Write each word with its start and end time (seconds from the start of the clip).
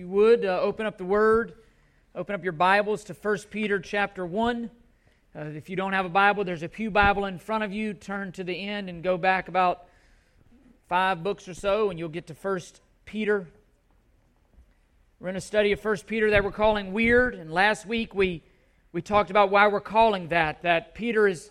you 0.00 0.08
would, 0.08 0.46
uh, 0.46 0.58
open 0.62 0.86
up 0.86 0.96
the 0.96 1.04
Word, 1.04 1.52
open 2.14 2.34
up 2.34 2.42
your 2.42 2.54
Bibles 2.54 3.04
to 3.04 3.12
1 3.12 3.36
Peter 3.50 3.78
chapter 3.78 4.24
1. 4.24 4.70
Uh, 5.36 5.40
if 5.40 5.68
you 5.68 5.76
don't 5.76 5.92
have 5.92 6.06
a 6.06 6.08
Bible, 6.08 6.42
there's 6.42 6.62
a 6.62 6.70
Pew 6.70 6.90
Bible 6.90 7.26
in 7.26 7.38
front 7.38 7.64
of 7.64 7.70
you. 7.70 7.92
Turn 7.92 8.32
to 8.32 8.42
the 8.42 8.66
end 8.66 8.88
and 8.88 9.02
go 9.02 9.18
back 9.18 9.48
about 9.48 9.84
five 10.88 11.22
books 11.22 11.48
or 11.48 11.52
so, 11.52 11.90
and 11.90 11.98
you'll 11.98 12.08
get 12.08 12.28
to 12.28 12.32
1 12.32 12.60
Peter. 13.04 13.46
We're 15.18 15.28
in 15.28 15.36
a 15.36 15.40
study 15.42 15.70
of 15.72 15.84
1 15.84 15.96
Peter 16.06 16.30
that 16.30 16.44
we're 16.44 16.50
calling 16.50 16.94
Weird, 16.94 17.34
and 17.34 17.52
last 17.52 17.84
week 17.84 18.14
we, 18.14 18.42
we 18.92 19.02
talked 19.02 19.28
about 19.28 19.50
why 19.50 19.68
we're 19.68 19.82
calling 19.82 20.28
that, 20.28 20.62
that 20.62 20.94
Peter 20.94 21.28
is 21.28 21.50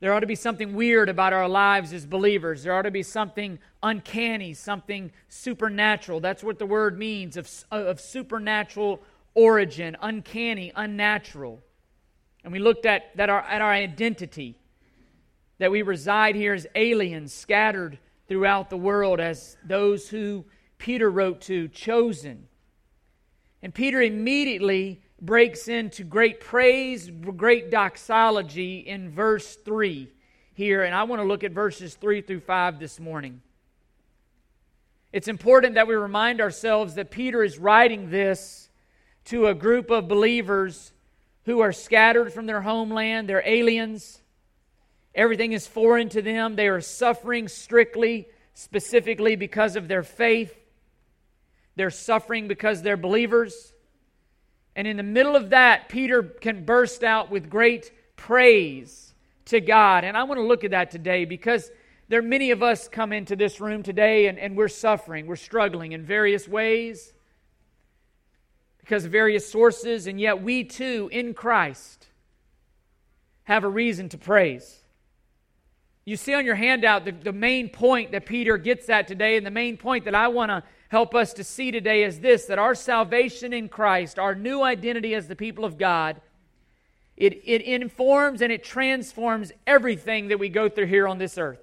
there 0.00 0.14
ought 0.14 0.20
to 0.20 0.26
be 0.26 0.36
something 0.36 0.74
weird 0.74 1.08
about 1.08 1.32
our 1.32 1.48
lives 1.48 1.92
as 1.92 2.06
believers. 2.06 2.62
There 2.62 2.72
ought 2.72 2.82
to 2.82 2.90
be 2.90 3.02
something 3.02 3.58
uncanny, 3.82 4.54
something 4.54 5.10
supernatural. 5.28 6.20
That's 6.20 6.44
what 6.44 6.58
the 6.58 6.66
word 6.66 6.98
means 6.98 7.36
of, 7.36 7.50
of 7.72 8.00
supernatural 8.00 9.02
origin, 9.34 9.96
uncanny, 10.00 10.72
unnatural. 10.76 11.62
And 12.44 12.52
we 12.52 12.60
looked 12.60 12.86
at, 12.86 13.16
that 13.16 13.28
our, 13.28 13.40
at 13.40 13.60
our 13.60 13.72
identity, 13.72 14.56
that 15.58 15.72
we 15.72 15.82
reside 15.82 16.36
here 16.36 16.54
as 16.54 16.66
aliens 16.76 17.32
scattered 17.32 17.98
throughout 18.28 18.70
the 18.70 18.76
world 18.76 19.18
as 19.18 19.56
those 19.64 20.08
who 20.08 20.44
Peter 20.78 21.10
wrote 21.10 21.40
to, 21.42 21.66
chosen. 21.68 22.46
And 23.62 23.74
Peter 23.74 24.00
immediately 24.00 25.02
breaks 25.20 25.68
into 25.68 26.04
great 26.04 26.40
praise, 26.40 27.10
great 27.10 27.70
doxology 27.70 28.78
in 28.78 29.10
verse 29.10 29.56
3 29.56 30.08
here. 30.54 30.84
And 30.84 30.94
I 30.94 31.04
want 31.04 31.20
to 31.20 31.26
look 31.26 31.44
at 31.44 31.52
verses 31.52 31.94
3 31.94 32.22
through 32.22 32.40
5 32.40 32.78
this 32.78 33.00
morning. 33.00 33.40
It's 35.12 35.28
important 35.28 35.74
that 35.74 35.88
we 35.88 35.94
remind 35.94 36.40
ourselves 36.40 36.94
that 36.96 37.10
Peter 37.10 37.42
is 37.42 37.58
writing 37.58 38.10
this 38.10 38.68
to 39.26 39.46
a 39.46 39.54
group 39.54 39.90
of 39.90 40.06
believers 40.06 40.92
who 41.44 41.60
are 41.60 41.72
scattered 41.72 42.32
from 42.32 42.46
their 42.46 42.60
homeland, 42.60 43.28
they're 43.28 43.42
aliens. 43.46 44.20
Everything 45.14 45.52
is 45.52 45.66
foreign 45.66 46.08
to 46.10 46.22
them. 46.22 46.54
They 46.54 46.68
are 46.68 46.80
suffering 46.80 47.48
strictly, 47.48 48.28
specifically 48.54 49.34
because 49.34 49.74
of 49.74 49.88
their 49.88 50.02
faith. 50.02 50.54
They're 51.74 51.90
suffering 51.90 52.46
because 52.46 52.82
they're 52.82 52.96
believers. 52.96 53.72
And 54.76 54.86
in 54.86 54.96
the 54.96 55.02
middle 55.02 55.34
of 55.34 55.50
that, 55.50 55.88
Peter 55.88 56.22
can 56.22 56.64
burst 56.64 57.02
out 57.02 57.30
with 57.30 57.50
great 57.50 57.92
praise 58.16 59.14
to 59.46 59.60
God. 59.60 60.04
And 60.04 60.16
I 60.16 60.24
want 60.24 60.38
to 60.38 60.46
look 60.46 60.64
at 60.64 60.70
that 60.72 60.90
today 60.90 61.24
because 61.24 61.70
there 62.08 62.20
are 62.20 62.22
many 62.22 62.50
of 62.50 62.62
us 62.62 62.88
come 62.88 63.12
into 63.12 63.36
this 63.36 63.60
room 63.60 63.82
today 63.82 64.26
and, 64.26 64.38
and 64.38 64.56
we're 64.56 64.68
suffering, 64.68 65.26
we're 65.26 65.36
struggling 65.36 65.92
in 65.92 66.04
various 66.04 66.46
ways 66.48 67.12
because 68.78 69.04
of 69.04 69.12
various 69.12 69.50
sources, 69.50 70.06
and 70.06 70.18
yet 70.18 70.42
we 70.42 70.64
too, 70.64 71.10
in 71.12 71.34
Christ, 71.34 72.06
have 73.44 73.62
a 73.62 73.68
reason 73.68 74.08
to 74.08 74.16
praise. 74.16 74.82
You 76.06 76.16
see 76.16 76.32
on 76.32 76.46
your 76.46 76.54
handout 76.54 77.04
the, 77.04 77.12
the 77.12 77.34
main 77.34 77.68
point 77.68 78.12
that 78.12 78.24
Peter 78.24 78.56
gets 78.56 78.88
at 78.88 79.06
today, 79.06 79.36
and 79.36 79.44
the 79.44 79.50
main 79.50 79.76
point 79.76 80.06
that 80.06 80.14
I 80.14 80.28
want 80.28 80.50
to 80.50 80.62
help 80.88 81.14
us 81.14 81.32
to 81.34 81.44
see 81.44 81.70
today 81.70 82.02
is 82.02 82.20
this 82.20 82.46
that 82.46 82.58
our 82.58 82.74
salvation 82.74 83.52
in 83.52 83.68
Christ, 83.68 84.18
our 84.18 84.34
new 84.34 84.62
identity 84.62 85.14
as 85.14 85.28
the 85.28 85.36
people 85.36 85.64
of 85.64 85.78
God, 85.78 86.20
it, 87.16 87.42
it 87.44 87.62
informs 87.62 88.42
and 88.42 88.52
it 88.52 88.62
transforms 88.62 89.52
everything 89.66 90.28
that 90.28 90.38
we 90.38 90.48
go 90.48 90.68
through 90.68 90.86
here 90.86 91.08
on 91.08 91.18
this 91.18 91.36
earth. 91.36 91.60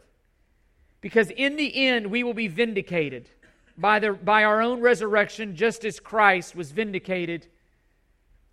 Because 1.01 1.29
in 1.29 1.55
the 1.55 1.87
end, 1.87 2.07
we 2.07 2.23
will 2.23 2.33
be 2.33 2.47
vindicated 2.47 3.29
by, 3.77 3.99
the, 3.99 4.13
by 4.13 4.43
our 4.43 4.61
own 4.61 4.81
resurrection, 4.81 5.55
just 5.55 5.85
as 5.85 5.99
Christ 5.99 6.55
was 6.55 6.71
vindicated 6.71 7.47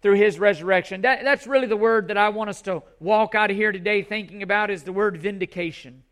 through 0.00 0.16
his 0.16 0.38
resurrection. 0.38 1.02
That, 1.02 1.24
that's 1.24 1.46
really 1.46 1.66
the 1.66 1.76
word 1.76 2.08
that 2.08 2.16
I 2.16 2.28
want 2.28 2.50
us 2.50 2.62
to 2.62 2.82
walk 3.00 3.34
out 3.34 3.50
of 3.50 3.56
here 3.56 3.72
today 3.72 4.02
thinking 4.02 4.42
about 4.42 4.70
is 4.70 4.82
the 4.82 4.92
word 4.92 5.16
vindication. 5.16 6.02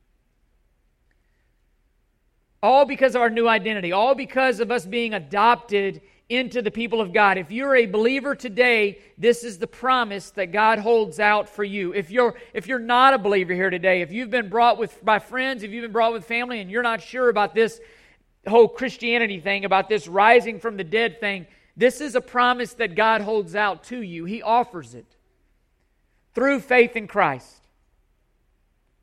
All 2.62 2.84
because 2.84 3.14
of 3.14 3.22
our 3.22 3.30
new 3.30 3.48
identity, 3.48 3.92
all 3.92 4.14
because 4.14 4.60
of 4.60 4.70
us 4.70 4.84
being 4.84 5.14
adopted 5.14 6.02
into 6.30 6.62
the 6.62 6.70
people 6.70 7.00
of 7.00 7.12
God. 7.12 7.38
If 7.38 7.50
you're 7.50 7.74
a 7.74 7.86
believer 7.86 8.36
today, 8.36 8.98
this 9.18 9.42
is 9.42 9.58
the 9.58 9.66
promise 9.66 10.30
that 10.32 10.52
God 10.52 10.78
holds 10.78 11.18
out 11.18 11.48
for 11.48 11.64
you. 11.64 11.92
If 11.92 12.10
you're 12.10 12.36
if 12.54 12.68
you're 12.68 12.78
not 12.78 13.14
a 13.14 13.18
believer 13.18 13.52
here 13.52 13.68
today, 13.68 14.00
if 14.00 14.12
you've 14.12 14.30
been 14.30 14.48
brought 14.48 14.78
with 14.78 15.04
by 15.04 15.18
friends, 15.18 15.64
if 15.64 15.72
you've 15.72 15.82
been 15.82 15.92
brought 15.92 16.12
with 16.12 16.24
family 16.24 16.60
and 16.60 16.70
you're 16.70 16.84
not 16.84 17.02
sure 17.02 17.28
about 17.28 17.54
this 17.54 17.80
whole 18.46 18.68
Christianity 18.68 19.40
thing, 19.40 19.64
about 19.64 19.88
this 19.88 20.06
rising 20.06 20.60
from 20.60 20.76
the 20.76 20.84
dead 20.84 21.18
thing, 21.18 21.46
this 21.76 22.00
is 22.00 22.14
a 22.14 22.20
promise 22.20 22.74
that 22.74 22.94
God 22.94 23.22
holds 23.22 23.56
out 23.56 23.82
to 23.84 24.00
you. 24.00 24.24
He 24.24 24.40
offers 24.40 24.94
it 24.94 25.16
through 26.34 26.60
faith 26.60 26.94
in 26.94 27.08
Christ. 27.08 27.56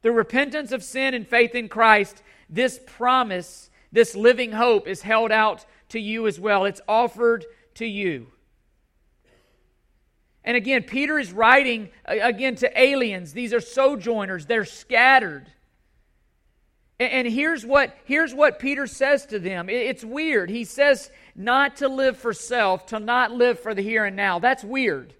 Through 0.01 0.13
repentance 0.13 0.71
of 0.71 0.81
sin 0.81 1.13
and 1.13 1.27
faith 1.27 1.55
in 1.55 1.67
Christ, 1.67 2.23
this 2.49 2.79
promise, 2.85 3.69
this 3.91 4.15
living 4.15 4.51
hope 4.51 4.87
is 4.87 5.01
held 5.01 5.31
out 5.31 5.65
to 5.89 5.99
you 5.99 6.27
as 6.27 6.39
well. 6.39 6.65
It's 6.65 6.81
offered 6.87 7.45
to 7.75 7.85
you. 7.85 8.27
And 10.43 10.55
again, 10.55 10.83
Peter 10.83 11.19
is 11.19 11.33
writing 11.33 11.89
uh, 12.07 12.15
again 12.21 12.55
to 12.55 12.81
aliens. 12.81 13.33
These 13.33 13.53
are 13.53 13.59
sojourners, 13.59 14.45
they're 14.45 14.65
scattered. 14.65 15.51
And 16.99 17.27
here's 17.27 17.63
what, 17.63 17.95
here's 18.05 18.33
what 18.33 18.57
Peter 18.57 18.87
says 18.87 19.27
to 19.27 19.37
them. 19.37 19.69
It's 19.69 20.03
weird. 20.03 20.49
He 20.49 20.63
says 20.63 21.11
not 21.35 21.75
to 21.77 21.87
live 21.87 22.17
for 22.17 22.33
self, 22.33 22.87
to 22.87 22.99
not 22.99 23.31
live 23.31 23.59
for 23.59 23.75
the 23.75 23.83
here 23.83 24.05
and 24.05 24.15
now. 24.15 24.39
That's 24.39 24.63
weird. 24.63 25.13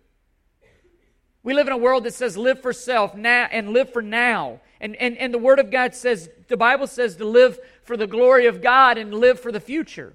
We 1.44 1.54
live 1.54 1.68
in 1.68 1.74
a 1.74 1.78
world 1.78 2.06
that 2.06 2.16
says 2.16 2.36
live 2.36 2.64
for 2.64 2.74
self 2.74 3.14
now 3.14 3.48
and 3.52 3.70
live 3.70 3.94
for 3.94 4.02
now. 4.02 4.59
And, 4.80 4.96
and, 4.98 5.18
and 5.18 5.34
the 5.34 5.40
Word 5.40 5.60
of 5.60 5.72
God 5.72 5.96
says, 5.96 6.30
the 6.48 6.58
Bible 6.58 6.88
says 6.88 7.16
to 7.18 7.26
live 7.26 7.60
for 7.84 7.98
the 7.98 8.08
glory 8.08 8.46
of 8.46 8.62
God 8.62 8.98
and 8.98 9.14
live 9.14 9.40
for 9.40 9.52
the 9.52 9.60
future. 9.60 10.14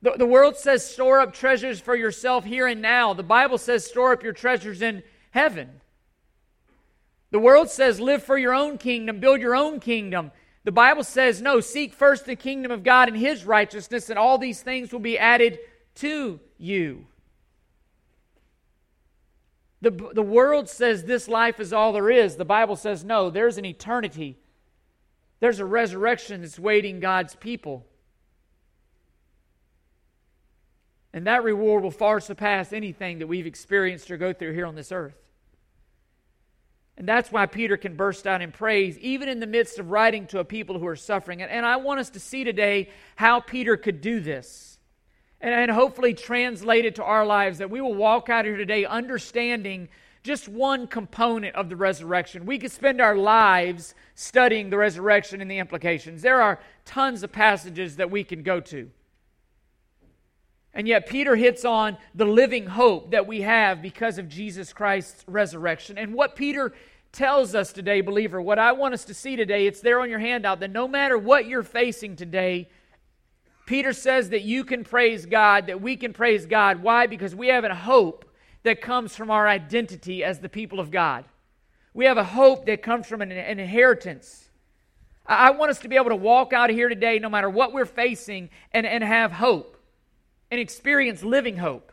The, 0.00 0.12
the 0.12 0.26
world 0.26 0.56
says 0.56 0.88
store 0.88 1.20
up 1.20 1.32
treasures 1.32 1.80
for 1.80 1.94
yourself 1.94 2.44
here 2.44 2.66
and 2.66 2.82
now. 2.82 3.14
The 3.14 3.22
Bible 3.22 3.58
says 3.58 3.86
store 3.86 4.12
up 4.12 4.22
your 4.22 4.32
treasures 4.32 4.82
in 4.82 5.02
heaven. 5.30 5.80
The 7.30 7.38
world 7.38 7.70
says 7.70 8.00
live 8.00 8.22
for 8.22 8.36
your 8.36 8.52
own 8.52 8.78
kingdom, 8.78 9.20
build 9.20 9.40
your 9.40 9.54
own 9.54 9.80
kingdom. 9.80 10.32
The 10.64 10.72
Bible 10.72 11.04
says 11.04 11.40
no, 11.40 11.60
seek 11.60 11.94
first 11.94 12.26
the 12.26 12.36
kingdom 12.36 12.70
of 12.70 12.82
God 12.82 13.08
and 13.08 13.16
his 13.16 13.44
righteousness, 13.44 14.10
and 14.10 14.18
all 14.18 14.38
these 14.38 14.60
things 14.60 14.92
will 14.92 15.00
be 15.00 15.18
added 15.18 15.58
to 15.96 16.40
you. 16.58 17.06
The, 19.82 19.90
the 19.90 20.22
world 20.22 20.68
says 20.68 21.04
this 21.04 21.28
life 21.28 21.58
is 21.58 21.72
all 21.72 21.92
there 21.92 22.10
is. 22.10 22.36
The 22.36 22.44
Bible 22.44 22.76
says 22.76 23.04
no, 23.04 23.30
there's 23.30 23.58
an 23.58 23.64
eternity. 23.64 24.38
There's 25.40 25.58
a 25.58 25.64
resurrection 25.64 26.40
that's 26.40 26.58
waiting 26.58 27.00
God's 27.00 27.34
people. 27.34 27.84
And 31.12 31.26
that 31.26 31.42
reward 31.42 31.82
will 31.82 31.90
far 31.90 32.20
surpass 32.20 32.72
anything 32.72 33.18
that 33.18 33.26
we've 33.26 33.46
experienced 33.46 34.10
or 34.10 34.16
go 34.16 34.32
through 34.32 34.54
here 34.54 34.66
on 34.66 34.76
this 34.76 34.92
earth. 34.92 35.16
And 36.96 37.08
that's 37.08 37.32
why 37.32 37.46
Peter 37.46 37.76
can 37.76 37.96
burst 37.96 38.26
out 38.26 38.40
in 38.40 38.52
praise, 38.52 38.96
even 38.98 39.28
in 39.28 39.40
the 39.40 39.46
midst 39.46 39.80
of 39.80 39.90
writing 39.90 40.26
to 40.28 40.38
a 40.38 40.44
people 40.44 40.78
who 40.78 40.86
are 40.86 40.96
suffering. 40.96 41.42
And, 41.42 41.50
and 41.50 41.66
I 41.66 41.76
want 41.76 41.98
us 41.98 42.10
to 42.10 42.20
see 42.20 42.44
today 42.44 42.90
how 43.16 43.40
Peter 43.40 43.76
could 43.76 44.00
do 44.00 44.20
this 44.20 44.71
and, 45.42 45.52
and 45.52 45.70
hopefully 45.70 46.14
translate 46.14 46.86
it 46.86 46.94
to 46.94 47.04
our 47.04 47.26
lives 47.26 47.58
that 47.58 47.70
we 47.70 47.80
will 47.80 47.94
walk 47.94 48.30
out 48.30 48.44
here 48.44 48.56
today 48.56 48.86
understanding 48.86 49.88
just 50.22 50.48
one 50.48 50.86
component 50.86 51.56
of 51.56 51.68
the 51.68 51.74
resurrection. 51.74 52.46
We 52.46 52.58
could 52.58 52.70
spend 52.70 53.00
our 53.00 53.16
lives 53.16 53.94
studying 54.14 54.70
the 54.70 54.76
resurrection 54.76 55.40
and 55.40 55.50
the 55.50 55.58
implications. 55.58 56.22
There 56.22 56.40
are 56.40 56.60
tons 56.84 57.24
of 57.24 57.32
passages 57.32 57.96
that 57.96 58.10
we 58.10 58.22
can 58.22 58.44
go 58.44 58.60
to. 58.60 58.88
And 60.74 60.86
yet, 60.86 61.08
Peter 61.08 61.36
hits 61.36 61.64
on 61.64 61.98
the 62.14 62.24
living 62.24 62.66
hope 62.66 63.10
that 63.10 63.26
we 63.26 63.42
have 63.42 63.82
because 63.82 64.16
of 64.16 64.28
Jesus 64.28 64.72
Christ's 64.72 65.24
resurrection. 65.26 65.98
And 65.98 66.14
what 66.14 66.36
Peter 66.36 66.72
tells 67.10 67.54
us 67.54 67.72
today, 67.74 68.00
believer, 68.00 68.40
what 68.40 68.58
I 68.58 68.72
want 68.72 68.94
us 68.94 69.04
to 69.06 69.14
see 69.14 69.36
today, 69.36 69.66
it's 69.66 69.80
there 69.80 70.00
on 70.00 70.08
your 70.08 70.20
handout, 70.20 70.60
that 70.60 70.70
no 70.70 70.88
matter 70.88 71.18
what 71.18 71.46
you're 71.46 71.62
facing 71.62 72.16
today, 72.16 72.70
Peter 73.72 73.94
says 73.94 74.28
that 74.28 74.42
you 74.42 74.64
can 74.64 74.84
praise 74.84 75.24
God, 75.24 75.68
that 75.68 75.80
we 75.80 75.96
can 75.96 76.12
praise 76.12 76.44
God. 76.44 76.82
Why? 76.82 77.06
Because 77.06 77.34
we 77.34 77.48
have 77.48 77.64
a 77.64 77.74
hope 77.74 78.26
that 78.64 78.82
comes 78.82 79.16
from 79.16 79.30
our 79.30 79.48
identity 79.48 80.22
as 80.22 80.40
the 80.40 80.50
people 80.50 80.78
of 80.78 80.90
God. 80.90 81.24
We 81.94 82.04
have 82.04 82.18
a 82.18 82.22
hope 82.22 82.66
that 82.66 82.82
comes 82.82 83.06
from 83.06 83.22
an, 83.22 83.32
an 83.32 83.58
inheritance. 83.58 84.50
I, 85.26 85.48
I 85.48 85.50
want 85.52 85.70
us 85.70 85.78
to 85.78 85.88
be 85.88 85.96
able 85.96 86.10
to 86.10 86.16
walk 86.16 86.52
out 86.52 86.68
of 86.68 86.76
here 86.76 86.90
today, 86.90 87.18
no 87.18 87.30
matter 87.30 87.48
what 87.48 87.72
we're 87.72 87.86
facing, 87.86 88.50
and, 88.72 88.84
and 88.84 89.02
have 89.02 89.32
hope 89.32 89.78
and 90.50 90.60
experience 90.60 91.22
living 91.22 91.56
hope. 91.56 91.92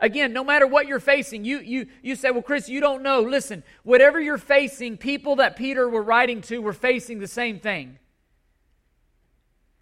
Again, 0.00 0.32
no 0.32 0.42
matter 0.42 0.66
what 0.66 0.88
you're 0.88 0.98
facing, 0.98 1.44
you, 1.44 1.60
you, 1.60 1.86
you 2.02 2.16
say, 2.16 2.32
Well, 2.32 2.42
Chris, 2.42 2.68
you 2.68 2.80
don't 2.80 3.04
know. 3.04 3.20
Listen, 3.20 3.62
whatever 3.84 4.20
you're 4.20 4.38
facing, 4.38 4.96
people 4.96 5.36
that 5.36 5.54
Peter 5.54 5.88
were 5.88 6.02
writing 6.02 6.40
to 6.40 6.58
were 6.58 6.72
facing 6.72 7.20
the 7.20 7.28
same 7.28 7.60
thing. 7.60 8.00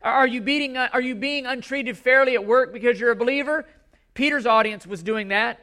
Are 0.03 0.27
you, 0.27 0.41
beating, 0.41 0.77
uh, 0.77 0.89
are 0.93 1.00
you 1.00 1.15
being 1.15 1.47
untreated 1.47 1.97
fairly 1.97 2.35
at 2.35 2.45
work 2.45 2.73
because 2.73 3.00
you're 3.00 3.11
a 3.11 3.17
believer? 3.17 3.67
Peter's 4.15 4.47
audience 4.47 4.87
was 4.87 5.03
doing 5.03 5.29
that. 5.29 5.61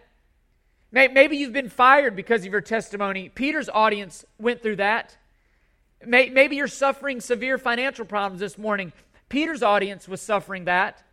Maybe 0.92 1.36
you've 1.38 1.52
been 1.52 1.70
fired 1.70 2.16
because 2.16 2.46
of 2.46 2.52
your 2.52 2.62
testimony. 2.62 3.28
Peter's 3.28 3.68
audience 3.68 4.24
went 4.40 4.62
through 4.64 4.78
that. 4.78 5.18
Maybe 6.06 6.56
you're 6.56 6.68
suffering 6.68 7.20
severe 7.20 7.58
financial 7.58 8.06
problems 8.06 8.40
this 8.40 8.58
morning. 8.58 8.94
Peter's 9.28 9.62
audience 9.62 10.08
was 10.08 10.22
suffering 10.22 10.66
that. 10.66 11.04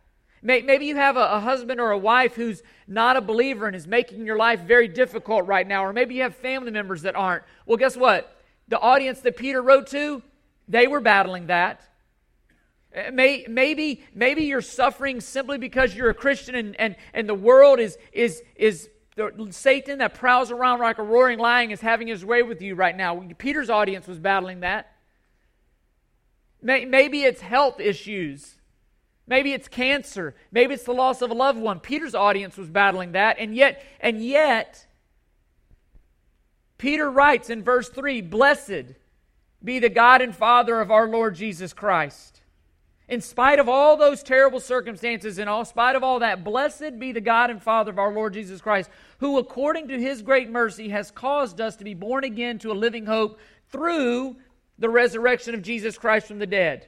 Maybe 0.41 0.85
you 0.85 0.95
have 0.95 1.17
a, 1.17 1.39
husband 1.39 1.81
or 1.81 1.91
a 1.91 1.97
wife 1.97 2.35
who's 2.35 2.63
not 2.87 3.17
a 3.17 3.21
believer 3.21 3.65
and 3.65 3.75
is 3.75 3.87
making 3.87 4.25
your 4.25 4.37
life 4.37 4.61
very 4.61 4.87
difficult 4.87 5.47
right 5.47 5.67
now, 5.67 5.83
or 5.85 5.91
maybe 5.91 6.15
you 6.15 6.21
have 6.21 6.35
family 6.35 6.71
members 6.71 7.01
that 7.01 7.15
aren't. 7.15 7.43
Well, 7.65 7.77
guess 7.77 7.97
what? 7.97 8.41
The 8.67 8.79
audience 8.79 9.19
that 9.21 9.35
Peter 9.35 9.61
wrote 9.61 9.87
to, 9.87 10.21
they 10.67 10.87
were 10.87 11.01
battling 11.01 11.47
that. 11.47 11.81
Uh, 12.95 13.11
maybe, 13.11 14.03
maybe 14.13 14.43
you're 14.43 14.61
suffering 14.61 15.19
simply 15.19 15.57
because 15.57 15.95
you're 15.95 16.09
a 16.09 16.13
Christian 16.13 16.55
and, 16.55 16.79
and, 16.79 16.95
and 17.13 17.27
the 17.27 17.35
world 17.35 17.79
is, 17.79 17.97
is, 18.11 18.43
is 18.55 18.89
the, 19.15 19.47
Satan 19.51 19.99
that 19.99 20.13
prowls 20.13 20.51
around 20.51 20.79
like 20.79 20.97
a 20.97 21.03
roaring 21.03 21.39
lion 21.39 21.71
is 21.71 21.81
having 21.81 22.07
his 22.07 22.23
way 22.23 22.43
with 22.43 22.61
you 22.61 22.75
right 22.75 22.95
now. 22.95 23.23
Peter's 23.37 23.69
audience 23.69 24.07
was 24.07 24.19
battling 24.19 24.61
that. 24.61 24.91
Maybe 26.61 27.23
it's 27.23 27.41
health 27.41 27.79
issues. 27.79 28.55
Maybe 29.27 29.53
it's 29.53 29.67
cancer. 29.67 30.35
Maybe 30.51 30.73
it's 30.73 30.83
the 30.83 30.93
loss 30.93 31.21
of 31.21 31.29
a 31.29 31.33
loved 31.33 31.59
one. 31.59 31.79
Peter's 31.79 32.15
audience 32.15 32.57
was 32.57 32.69
battling 32.69 33.13
that. 33.13 33.37
And 33.39 33.55
yet, 33.55 33.83
and 33.99 34.23
yet, 34.23 34.85
Peter 36.77 37.09
writes 37.09 37.49
in 37.49 37.63
verse 37.63 37.89
3 37.89 38.21
Blessed 38.21 38.95
be 39.63 39.79
the 39.79 39.89
God 39.89 40.21
and 40.21 40.35
Father 40.35 40.79
of 40.81 40.91
our 40.91 41.07
Lord 41.07 41.35
Jesus 41.35 41.73
Christ. 41.73 42.42
In 43.13 43.21
spite 43.21 43.59
of 43.59 43.69
all 43.69 43.95
those 43.95 44.23
terrible 44.23 44.59
circumstances 44.59 45.37
and 45.37 45.47
all 45.47 45.65
spite 45.65 45.95
of 45.95 46.03
all 46.03 46.17
that, 46.17 46.43
blessed 46.43 46.97
be 46.97 47.11
the 47.11 47.21
God 47.21 47.51
and 47.51 47.61
Father 47.61 47.91
of 47.91 47.99
our 47.99 48.11
Lord 48.11 48.33
Jesus 48.33 48.59
Christ, 48.59 48.89
who 49.19 49.37
according 49.37 49.89
to 49.89 50.01
his 50.01 50.23
great 50.23 50.49
mercy 50.49 50.89
has 50.89 51.11
caused 51.11 51.61
us 51.61 51.75
to 51.75 51.83
be 51.83 51.93
born 51.93 52.23
again 52.23 52.57
to 52.57 52.71
a 52.71 52.73
living 52.73 53.05
hope 53.05 53.37
through 53.69 54.37
the 54.79 54.89
resurrection 54.89 55.53
of 55.53 55.61
Jesus 55.61 55.95
Christ 55.95 56.25
from 56.25 56.39
the 56.39 56.47
dead, 56.47 56.87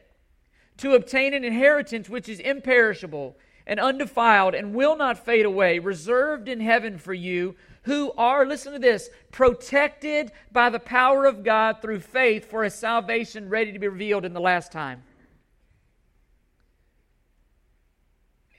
to 0.77 0.95
obtain 0.95 1.35
an 1.35 1.43
inheritance 1.43 2.09
which 2.09 2.27
is 2.27 2.39
imperishable 2.39 3.37
and 3.67 3.79
undefiled 3.79 4.55
and 4.55 4.73
will 4.73 4.97
not 4.97 5.23
fade 5.23 5.45
away, 5.45 5.77
reserved 5.77 6.49
in 6.49 6.59
heaven 6.59 6.97
for 6.97 7.13
you, 7.13 7.55
who 7.83 8.11
are, 8.13 8.47
listen 8.47 8.73
to 8.73 8.79
this, 8.79 9.11
protected 9.31 10.31
by 10.51 10.71
the 10.71 10.79
power 10.79 11.27
of 11.27 11.43
God 11.43 11.83
through 11.83 11.99
faith 11.99 12.49
for 12.49 12.63
a 12.63 12.71
salvation 12.71 13.47
ready 13.47 13.71
to 13.71 13.77
be 13.77 13.87
revealed 13.87 14.25
in 14.25 14.33
the 14.33 14.41
last 14.41 14.71
time. 14.71 15.03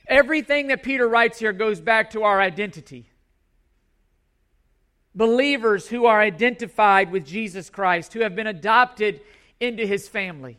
Everything 0.09 0.69
that 0.69 0.83
Peter 0.83 1.09
writes 1.09 1.39
here 1.39 1.53
goes 1.53 1.81
back 1.81 2.11
to 2.11 2.23
our 2.23 2.41
identity 2.41 3.11
believers 5.17 5.89
who 5.89 6.05
are 6.05 6.21
identified 6.21 7.11
with 7.11 7.27
Jesus 7.27 7.71
Christ, 7.71 8.13
who 8.13 8.21
have 8.21 8.37
been 8.37 8.47
adopted 8.47 9.23
into 9.59 9.87
his 9.87 10.07
family. 10.07 10.59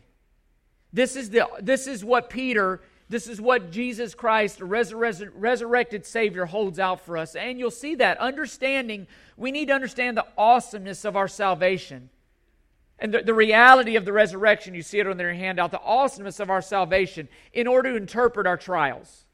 This 0.92 1.14
is, 1.14 1.30
the, 1.30 1.48
this 1.62 1.86
is 1.86 2.04
what 2.04 2.28
Peter, 2.28 2.80
this 3.08 3.28
is 3.28 3.40
what 3.40 3.70
Jesus 3.70 4.14
Christ, 4.14 4.58
resur- 4.58 5.30
resurrected 5.32 6.04
Savior, 6.04 6.44
holds 6.44 6.80
out 6.80 7.00
for 7.00 7.16
us. 7.16 7.36
And 7.36 7.58
you'll 7.58 7.70
see 7.70 7.94
that. 7.96 8.18
Understanding, 8.18 9.06
we 9.36 9.52
need 9.52 9.66
to 9.66 9.74
understand 9.74 10.16
the 10.16 10.26
awesomeness 10.36 11.04
of 11.04 11.16
our 11.16 11.28
salvation. 11.28 12.10
And 12.98 13.14
the, 13.14 13.22
the 13.22 13.34
reality 13.34 13.94
of 13.94 14.04
the 14.04 14.12
resurrection, 14.12 14.74
you 14.74 14.82
see 14.82 14.98
it 14.98 15.06
on 15.06 15.18
their 15.18 15.32
handout, 15.32 15.70
the 15.70 15.80
awesomeness 15.80 16.40
of 16.40 16.50
our 16.50 16.62
salvation 16.62 17.28
in 17.52 17.68
order 17.68 17.92
to 17.92 17.96
interpret 17.96 18.48
our 18.48 18.56
trials. 18.56 19.24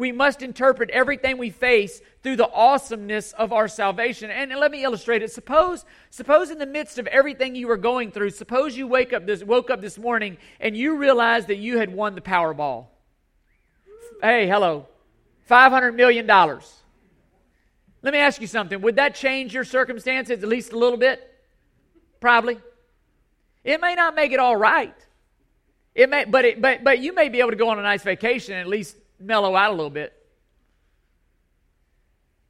We 0.00 0.12
must 0.12 0.40
interpret 0.40 0.88
everything 0.88 1.36
we 1.36 1.50
face 1.50 2.00
through 2.22 2.36
the 2.36 2.50
awesomeness 2.50 3.32
of 3.32 3.52
our 3.52 3.68
salvation. 3.68 4.30
And 4.30 4.50
let 4.58 4.70
me 4.70 4.82
illustrate 4.82 5.22
it. 5.22 5.30
Suppose, 5.30 5.84
suppose 6.08 6.48
in 6.48 6.56
the 6.56 6.64
midst 6.64 6.98
of 6.98 7.06
everything 7.08 7.54
you 7.54 7.68
were 7.68 7.76
going 7.76 8.10
through, 8.10 8.30
suppose 8.30 8.78
you 8.78 8.86
wake 8.86 9.12
up 9.12 9.26
this, 9.26 9.44
woke 9.44 9.68
up 9.68 9.82
this 9.82 9.98
morning 9.98 10.38
and 10.58 10.74
you 10.74 10.96
realized 10.96 11.48
that 11.48 11.58
you 11.58 11.76
had 11.76 11.92
won 11.92 12.14
the 12.14 12.22
Powerball. 12.22 12.86
Hey, 14.22 14.48
hello. 14.48 14.86
$500 15.50 15.94
million. 15.94 16.26
Let 16.26 16.62
me 18.14 18.20
ask 18.20 18.40
you 18.40 18.46
something. 18.46 18.80
Would 18.80 18.96
that 18.96 19.14
change 19.14 19.52
your 19.52 19.64
circumstances 19.64 20.42
at 20.42 20.48
least 20.48 20.72
a 20.72 20.78
little 20.78 20.98
bit? 20.98 21.30
Probably. 22.20 22.58
It 23.64 23.82
may 23.82 23.96
not 23.96 24.14
make 24.14 24.32
it 24.32 24.40
all 24.40 24.56
right. 24.56 24.96
It 25.94 26.08
may, 26.08 26.24
but, 26.24 26.46
it, 26.46 26.62
but, 26.62 26.82
but 26.84 27.00
you 27.00 27.12
may 27.12 27.28
be 27.28 27.40
able 27.40 27.50
to 27.50 27.56
go 27.56 27.68
on 27.68 27.78
a 27.78 27.82
nice 27.82 28.02
vacation 28.02 28.54
and 28.54 28.62
at 28.62 28.66
least 28.66 28.96
mellow 29.20 29.54
out 29.54 29.70
a 29.70 29.74
little 29.74 29.90
bit. 29.90 30.14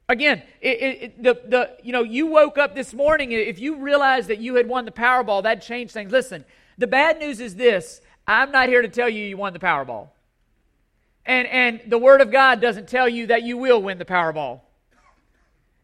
Again, 0.09 0.43
it, 0.59 0.67
it, 0.67 1.23
the, 1.23 1.41
the, 1.45 1.77
you 1.83 1.93
know, 1.93 2.03
you 2.03 2.27
woke 2.27 2.57
up 2.57 2.75
this 2.75 2.93
morning, 2.93 3.31
if 3.31 3.59
you 3.59 3.77
realized 3.77 4.27
that 4.27 4.39
you 4.39 4.55
had 4.55 4.67
won 4.67 4.83
the 4.83 4.91
Powerball, 4.91 5.43
that 5.43 5.61
changed 5.61 5.93
things. 5.93 6.11
Listen, 6.11 6.43
the 6.77 6.87
bad 6.87 7.19
news 7.19 7.39
is 7.39 7.55
this 7.55 8.01
I'm 8.27 8.51
not 8.51 8.67
here 8.67 8.81
to 8.81 8.89
tell 8.89 9.07
you 9.07 9.23
you 9.23 9.37
won 9.37 9.53
the 9.53 9.59
Powerball. 9.59 10.09
And, 11.25 11.47
and 11.47 11.81
the 11.87 11.97
Word 11.97 12.19
of 12.19 12.31
God 12.31 12.59
doesn't 12.59 12.89
tell 12.89 13.07
you 13.07 13.27
that 13.27 13.43
you 13.43 13.57
will 13.57 13.81
win 13.81 13.99
the 13.99 14.05
Powerball. 14.05 14.61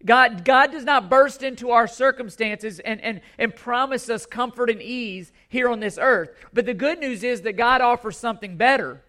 God, 0.06 0.45
God 0.45 0.72
does 0.72 0.83
not 0.83 1.10
burst 1.10 1.42
into 1.42 1.72
our 1.72 1.88
circumstances 1.88 2.80
and, 2.80 3.01
and, 3.01 3.22
and 3.38 3.56
promise 3.56 4.10
us 4.10 4.25
comfort 4.25 4.69
and 4.69 4.81
ease 4.81 5.31
here 5.50 5.69
on 5.69 5.80
this 5.80 5.98
earth. 6.00 6.30
But 6.54 6.66
the 6.66 6.74
good 6.74 7.00
news 7.00 7.24
is 7.24 7.42
that 7.42 7.54
God 7.54 7.81
offers 7.81 8.18
something 8.18 8.57
better. 8.57 9.01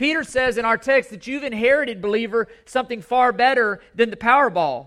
Peter 0.00 0.24
says 0.24 0.56
in 0.56 0.64
our 0.64 0.78
text 0.78 1.10
that 1.10 1.26
you've 1.26 1.44
inherited, 1.44 2.00
believer, 2.00 2.48
something 2.64 3.02
far 3.02 3.32
better 3.32 3.82
than 3.94 4.08
the 4.08 4.16
Powerball. 4.16 4.86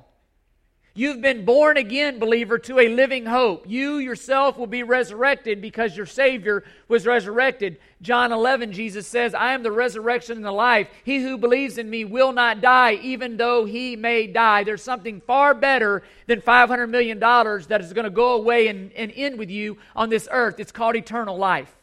You've 0.95 1.21
been 1.21 1.45
born 1.45 1.77
again, 1.77 2.17
believer, 2.17 2.57
to 2.57 2.79
a 2.79 2.89
living 2.89 3.27
hope. 3.27 3.65
You 3.69 3.97
yourself 3.97 4.57
will 4.57 4.65
be 4.65 4.81
resurrected 4.81 5.61
because 5.61 5.95
your 5.95 6.07
Savior 6.07 6.63
was 6.87 7.05
resurrected. 7.05 7.77
John 8.01 8.31
11, 8.31 8.71
Jesus 8.71 9.05
says, 9.05 9.35
I 9.35 9.53
am 9.53 9.61
the 9.61 9.71
resurrection 9.71 10.37
and 10.37 10.45
the 10.45 10.51
life. 10.51 10.87
He 11.03 11.21
who 11.21 11.37
believes 11.37 11.77
in 11.77 11.91
me 11.91 12.05
will 12.05 12.33
not 12.33 12.59
die, 12.59 12.93
even 12.93 13.37
though 13.37 13.65
he 13.65 13.95
may 13.95 14.25
die. 14.25 14.63
There's 14.63 14.81
something 14.81 15.21
far 15.21 15.53
better 15.53 16.01
than 16.25 16.41
$500 16.41 16.89
million 16.89 17.19
that 17.19 17.81
is 17.81 17.93
going 17.93 18.05
to 18.05 18.09
go 18.09 18.33
away 18.33 18.67
and, 18.67 18.91
and 18.93 19.13
end 19.15 19.37
with 19.37 19.51
you 19.51 19.77
on 19.95 20.09
this 20.09 20.27
earth. 20.31 20.59
It's 20.59 20.71
called 20.71 20.95
eternal 20.95 21.37
life. 21.37 21.75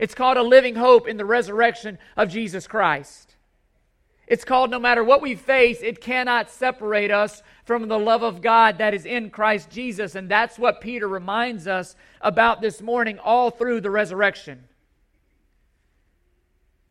It's 0.00 0.14
called 0.14 0.38
a 0.38 0.42
living 0.42 0.76
hope 0.76 1.06
in 1.06 1.18
the 1.18 1.26
resurrection 1.26 1.98
of 2.16 2.30
Jesus 2.30 2.66
Christ. 2.66 3.36
It's 4.26 4.46
called 4.46 4.70
no 4.70 4.78
matter 4.78 5.04
what 5.04 5.20
we 5.20 5.34
face, 5.34 5.82
it 5.82 6.00
cannot 6.00 6.48
separate 6.48 7.10
us 7.10 7.42
from 7.66 7.86
the 7.86 7.98
love 7.98 8.22
of 8.22 8.40
God 8.40 8.78
that 8.78 8.94
is 8.94 9.04
in 9.04 9.28
Christ 9.28 9.68
Jesus. 9.68 10.14
And 10.14 10.30
that's 10.30 10.58
what 10.58 10.80
Peter 10.80 11.06
reminds 11.06 11.66
us 11.66 11.96
about 12.22 12.62
this 12.62 12.80
morning, 12.80 13.18
all 13.18 13.50
through 13.50 13.82
the 13.82 13.90
resurrection. 13.90 14.64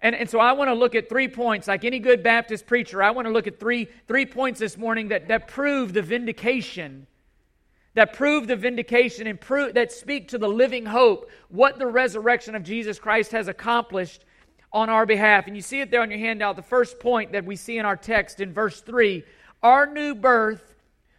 And, 0.01 0.15
and 0.15 0.29
so 0.29 0.39
I 0.39 0.51
want 0.51 0.67
to 0.67 0.75
look 0.75 0.93
at 0.93 1.09
three 1.09 1.29
points, 1.29 1.67
like 1.67 1.83
any 1.83 1.97
good 1.97 2.21
Baptist 2.21 2.67
preacher, 2.67 3.01
I 3.01 3.09
want 3.09 3.25
to 3.25 3.33
look 3.33 3.47
at 3.47 3.59
three, 3.59 3.87
three 4.07 4.27
points 4.27 4.59
this 4.59 4.77
morning 4.77 5.07
that, 5.07 5.29
that 5.29 5.47
prove 5.47 5.93
the 5.93 6.03
vindication 6.03 7.07
that 7.95 8.13
prove 8.13 8.47
the 8.47 8.55
vindication 8.55 9.27
and 9.27 9.39
prove, 9.39 9.73
that 9.73 9.91
speak 9.91 10.27
to 10.29 10.37
the 10.37 10.47
living 10.47 10.85
hope, 10.85 11.29
what 11.49 11.79
the 11.79 11.87
resurrection 11.87 12.55
of 12.55 12.63
Jesus 12.63 12.99
Christ 12.99 13.31
has 13.31 13.47
accomplished 13.47 14.25
on 14.71 14.89
our 14.89 15.05
behalf. 15.05 15.47
And 15.47 15.55
you 15.55 15.61
see 15.61 15.81
it 15.81 15.91
there 15.91 16.01
on 16.01 16.11
your 16.11 16.19
handout. 16.19 16.55
The 16.55 16.61
first 16.61 16.99
point 16.99 17.31
that 17.31 17.45
we 17.45 17.55
see 17.55 17.77
in 17.77 17.85
our 17.85 17.97
text 17.97 18.39
in 18.39 18.53
verse 18.53 18.81
3 18.81 19.23
our 19.61 19.85
new 19.85 20.15
birth 20.15 20.75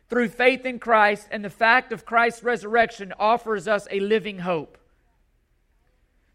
through 0.09 0.29
faith 0.29 0.65
in 0.65 0.79
Christ 0.79 1.29
and 1.31 1.45
the 1.45 1.51
fact 1.51 1.93
of 1.93 2.07
Christ's 2.07 2.43
resurrection 2.43 3.13
offers 3.19 3.69
us 3.69 3.87
a 3.91 4.01
living 4.01 4.39
hope. 4.39 4.79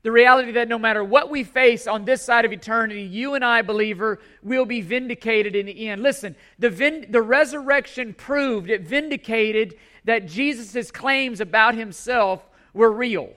The 0.06 0.12
reality 0.12 0.52
that 0.52 0.68
no 0.68 0.78
matter 0.78 1.04
what 1.04 1.32
we 1.32 1.44
face 1.44 1.88
on 1.88 2.06
this 2.06 2.22
side 2.22 2.46
of 2.46 2.54
eternity, 2.54 3.02
you 3.02 3.34
and 3.34 3.44
I, 3.44 3.64
believer, 3.64 4.20
will 4.44 4.68
be 4.68 4.82
vindicated 4.82 5.56
in 5.56 5.66
the 5.66 5.88
end. 5.88 6.04
Listen, 6.04 6.36
the, 6.60 6.70
vin- 6.70 7.08
the 7.10 7.24
resurrection 7.24 8.14
proved, 8.14 8.70
it 8.70 8.84
vindicated 8.84 9.74
that 10.04 10.28
Jesus' 10.28 10.92
claims 10.92 11.42
about 11.42 11.74
himself 11.74 12.48
were 12.72 12.92
real. 12.92 13.34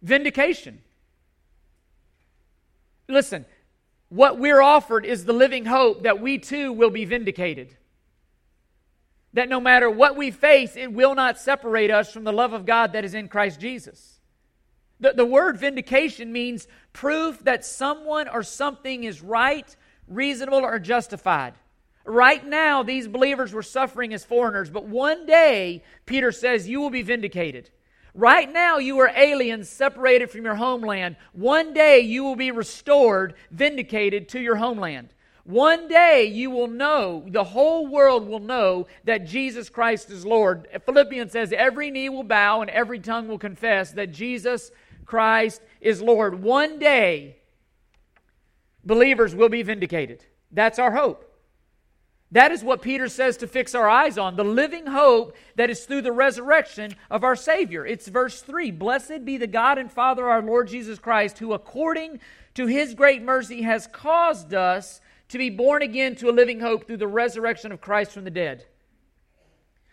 Vindication. 0.00 0.80
Listen, 3.08 3.44
what 4.10 4.38
we're 4.38 4.62
offered 4.62 5.04
is 5.04 5.24
the 5.24 5.32
living 5.32 5.64
hope 5.64 6.04
that 6.04 6.20
we 6.20 6.38
too 6.38 6.72
will 6.72 6.90
be 6.90 7.04
vindicated. 7.04 7.76
That 9.32 9.48
no 9.48 9.58
matter 9.58 9.90
what 9.90 10.16
we 10.16 10.30
face, 10.30 10.76
it 10.76 10.92
will 10.92 11.16
not 11.16 11.36
separate 11.36 11.90
us 11.90 12.12
from 12.12 12.22
the 12.22 12.32
love 12.32 12.52
of 12.52 12.64
God 12.64 12.92
that 12.92 13.04
is 13.04 13.14
in 13.14 13.26
Christ 13.26 13.58
Jesus. 13.58 14.20
The, 15.02 15.12
the 15.12 15.26
word 15.26 15.58
vindication 15.58 16.32
means 16.32 16.68
proof 16.92 17.40
that 17.40 17.64
someone 17.64 18.28
or 18.28 18.44
something 18.44 19.02
is 19.02 19.20
right, 19.20 19.76
reasonable, 20.06 20.60
or 20.60 20.78
justified. 20.78 21.54
Right 22.04 22.46
now, 22.46 22.84
these 22.84 23.08
believers 23.08 23.52
were 23.52 23.64
suffering 23.64 24.14
as 24.14 24.24
foreigners, 24.24 24.70
but 24.70 24.84
one 24.84 25.26
day, 25.26 25.82
Peter 26.06 26.30
says, 26.30 26.68
you 26.68 26.80
will 26.80 26.90
be 26.90 27.02
vindicated. 27.02 27.68
Right 28.14 28.50
now, 28.52 28.78
you 28.78 28.98
are 29.00 29.10
aliens 29.14 29.68
separated 29.68 30.30
from 30.30 30.44
your 30.44 30.54
homeland. 30.54 31.16
One 31.32 31.74
day, 31.74 32.00
you 32.00 32.22
will 32.22 32.36
be 32.36 32.52
restored, 32.52 33.34
vindicated 33.50 34.28
to 34.30 34.40
your 34.40 34.56
homeland. 34.56 35.08
One 35.44 35.88
day, 35.88 36.26
you 36.26 36.50
will 36.50 36.68
know, 36.68 37.24
the 37.26 37.42
whole 37.42 37.88
world 37.88 38.28
will 38.28 38.38
know 38.38 38.86
that 39.02 39.26
Jesus 39.26 39.68
Christ 39.68 40.10
is 40.10 40.24
Lord. 40.24 40.68
Philippians 40.84 41.32
says, 41.32 41.52
every 41.52 41.90
knee 41.90 42.08
will 42.08 42.22
bow 42.22 42.60
and 42.60 42.70
every 42.70 43.00
tongue 43.00 43.26
will 43.26 43.38
confess 43.38 43.90
that 43.92 44.12
Jesus 44.12 44.70
Christ 45.04 45.62
is 45.80 46.00
Lord. 46.02 46.42
One 46.42 46.78
day, 46.78 47.36
believers 48.84 49.34
will 49.34 49.48
be 49.48 49.62
vindicated. 49.62 50.24
That's 50.50 50.78
our 50.78 50.92
hope. 50.92 51.28
That 52.32 52.50
is 52.50 52.64
what 52.64 52.80
Peter 52.80 53.08
says 53.08 53.36
to 53.38 53.46
fix 53.46 53.74
our 53.74 53.88
eyes 53.88 54.16
on 54.16 54.36
the 54.36 54.44
living 54.44 54.86
hope 54.86 55.36
that 55.56 55.68
is 55.68 55.84
through 55.84 56.00
the 56.00 56.12
resurrection 56.12 56.94
of 57.10 57.24
our 57.24 57.36
Savior. 57.36 57.84
It's 57.86 58.08
verse 58.08 58.40
3 58.40 58.70
Blessed 58.70 59.24
be 59.26 59.36
the 59.36 59.46
God 59.46 59.76
and 59.76 59.92
Father, 59.92 60.26
our 60.28 60.40
Lord 60.40 60.68
Jesus 60.68 60.98
Christ, 60.98 61.38
who 61.38 61.52
according 61.52 62.20
to 62.54 62.66
his 62.66 62.94
great 62.94 63.22
mercy 63.22 63.62
has 63.62 63.86
caused 63.86 64.54
us 64.54 65.02
to 65.28 65.36
be 65.36 65.50
born 65.50 65.82
again 65.82 66.14
to 66.16 66.30
a 66.30 66.32
living 66.32 66.60
hope 66.60 66.86
through 66.86 66.96
the 66.96 67.06
resurrection 67.06 67.70
of 67.70 67.82
Christ 67.82 68.12
from 68.12 68.24
the 68.24 68.30
dead. 68.30 68.64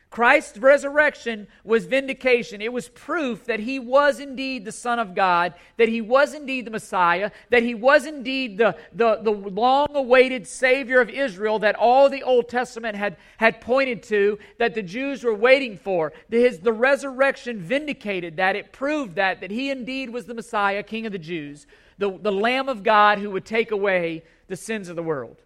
Christ's 0.09 0.57
resurrection 0.57 1.47
was 1.63 1.85
vindication. 1.85 2.61
It 2.61 2.73
was 2.73 2.89
proof 2.89 3.45
that 3.45 3.59
he 3.59 3.77
was 3.77 4.19
indeed 4.19 4.65
the 4.65 4.71
Son 4.71 4.97
of 4.97 5.13
God, 5.13 5.53
that 5.77 5.87
he 5.87 6.01
was 6.01 6.33
indeed 6.33 6.65
the 6.65 6.71
Messiah, 6.71 7.29
that 7.51 7.61
he 7.61 7.75
was 7.75 8.07
indeed 8.07 8.57
the, 8.57 8.75
the, 8.91 9.19
the 9.21 9.31
long 9.31 9.89
awaited 9.93 10.47
Savior 10.47 10.99
of 10.99 11.11
Israel 11.11 11.59
that 11.59 11.75
all 11.75 12.09
the 12.09 12.23
Old 12.23 12.49
Testament 12.49 12.95
had, 12.95 13.17
had 13.37 13.61
pointed 13.61 14.01
to, 14.03 14.39
that 14.57 14.73
the 14.73 14.81
Jews 14.81 15.23
were 15.23 15.35
waiting 15.35 15.77
for. 15.77 16.11
His, 16.31 16.59
the 16.59 16.73
resurrection 16.73 17.59
vindicated 17.59 18.37
that. 18.37 18.55
It 18.55 18.73
proved 18.73 19.15
that, 19.15 19.41
that 19.41 19.51
he 19.51 19.69
indeed 19.69 20.09
was 20.09 20.25
the 20.25 20.33
Messiah, 20.33 20.81
King 20.81 21.05
of 21.05 21.11
the 21.11 21.19
Jews, 21.19 21.67
the, 21.99 22.17
the 22.17 22.31
Lamb 22.31 22.67
of 22.67 22.81
God 22.81 23.19
who 23.19 23.29
would 23.29 23.45
take 23.45 23.69
away 23.69 24.23
the 24.47 24.55
sins 24.55 24.89
of 24.89 24.95
the 24.95 25.03
world. 25.03 25.37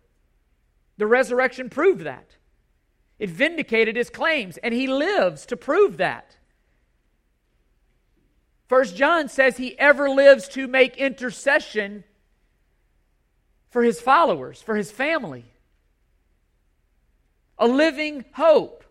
The 0.98 1.08
resurrection 1.08 1.70
proved 1.70 2.06
that. 2.06 2.38
It 3.20 3.30
vindicated 3.30 3.96
his 3.96 4.10
claims, 4.10 4.58
and 4.58 4.74
he 4.74 4.88
lives 4.88 5.46
to 5.48 5.58
prove 5.58 5.98
that. 5.98 6.36
First 8.68 8.96
John 8.96 9.30
says 9.30 9.58
he 9.58 9.78
ever 9.78 10.10
lives 10.10 10.48
to 10.50 10.68
make 10.68 10.98
intercession 10.98 12.04
for 13.70 13.84
his 13.84 14.00
followers, 14.00 14.62
for 14.62 14.76
his 14.76 14.92
family. 14.92 15.46
A 17.58 17.68
living 17.68 18.26
hope. 18.34 18.84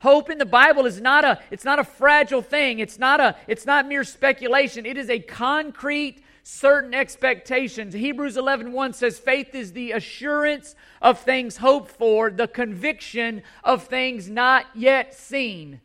Hope 0.00 0.30
in 0.30 0.38
the 0.38 0.46
Bible 0.46 0.84
is 0.84 1.00
not 1.00 1.24
a 1.24 1.40
it's 1.50 1.64
not 1.64 1.78
a 1.78 1.84
fragile 1.84 2.42
thing. 2.42 2.80
It's 2.80 2.98
not 2.98 3.20
a 3.20 3.36
it's 3.46 3.64
not 3.64 3.86
mere 3.86 4.02
speculation. 4.02 4.84
It 4.84 4.98
is 4.98 5.08
a 5.08 5.20
concrete 5.20 6.22
certain 6.42 6.94
expectations. 6.94 7.94
Hebrews 7.94 8.36
11:1 8.36 8.72
1 8.72 8.92
says 8.92 9.18
faith 9.18 9.54
is 9.54 9.72
the 9.72 9.92
assurance 9.92 10.74
of 11.00 11.20
things 11.20 11.58
hoped 11.58 11.90
for, 11.90 12.30
the 12.30 12.48
conviction 12.48 13.42
of 13.62 13.84
things 13.84 14.28
not 14.28 14.66
yet 14.74 15.14
seen. 15.14 15.80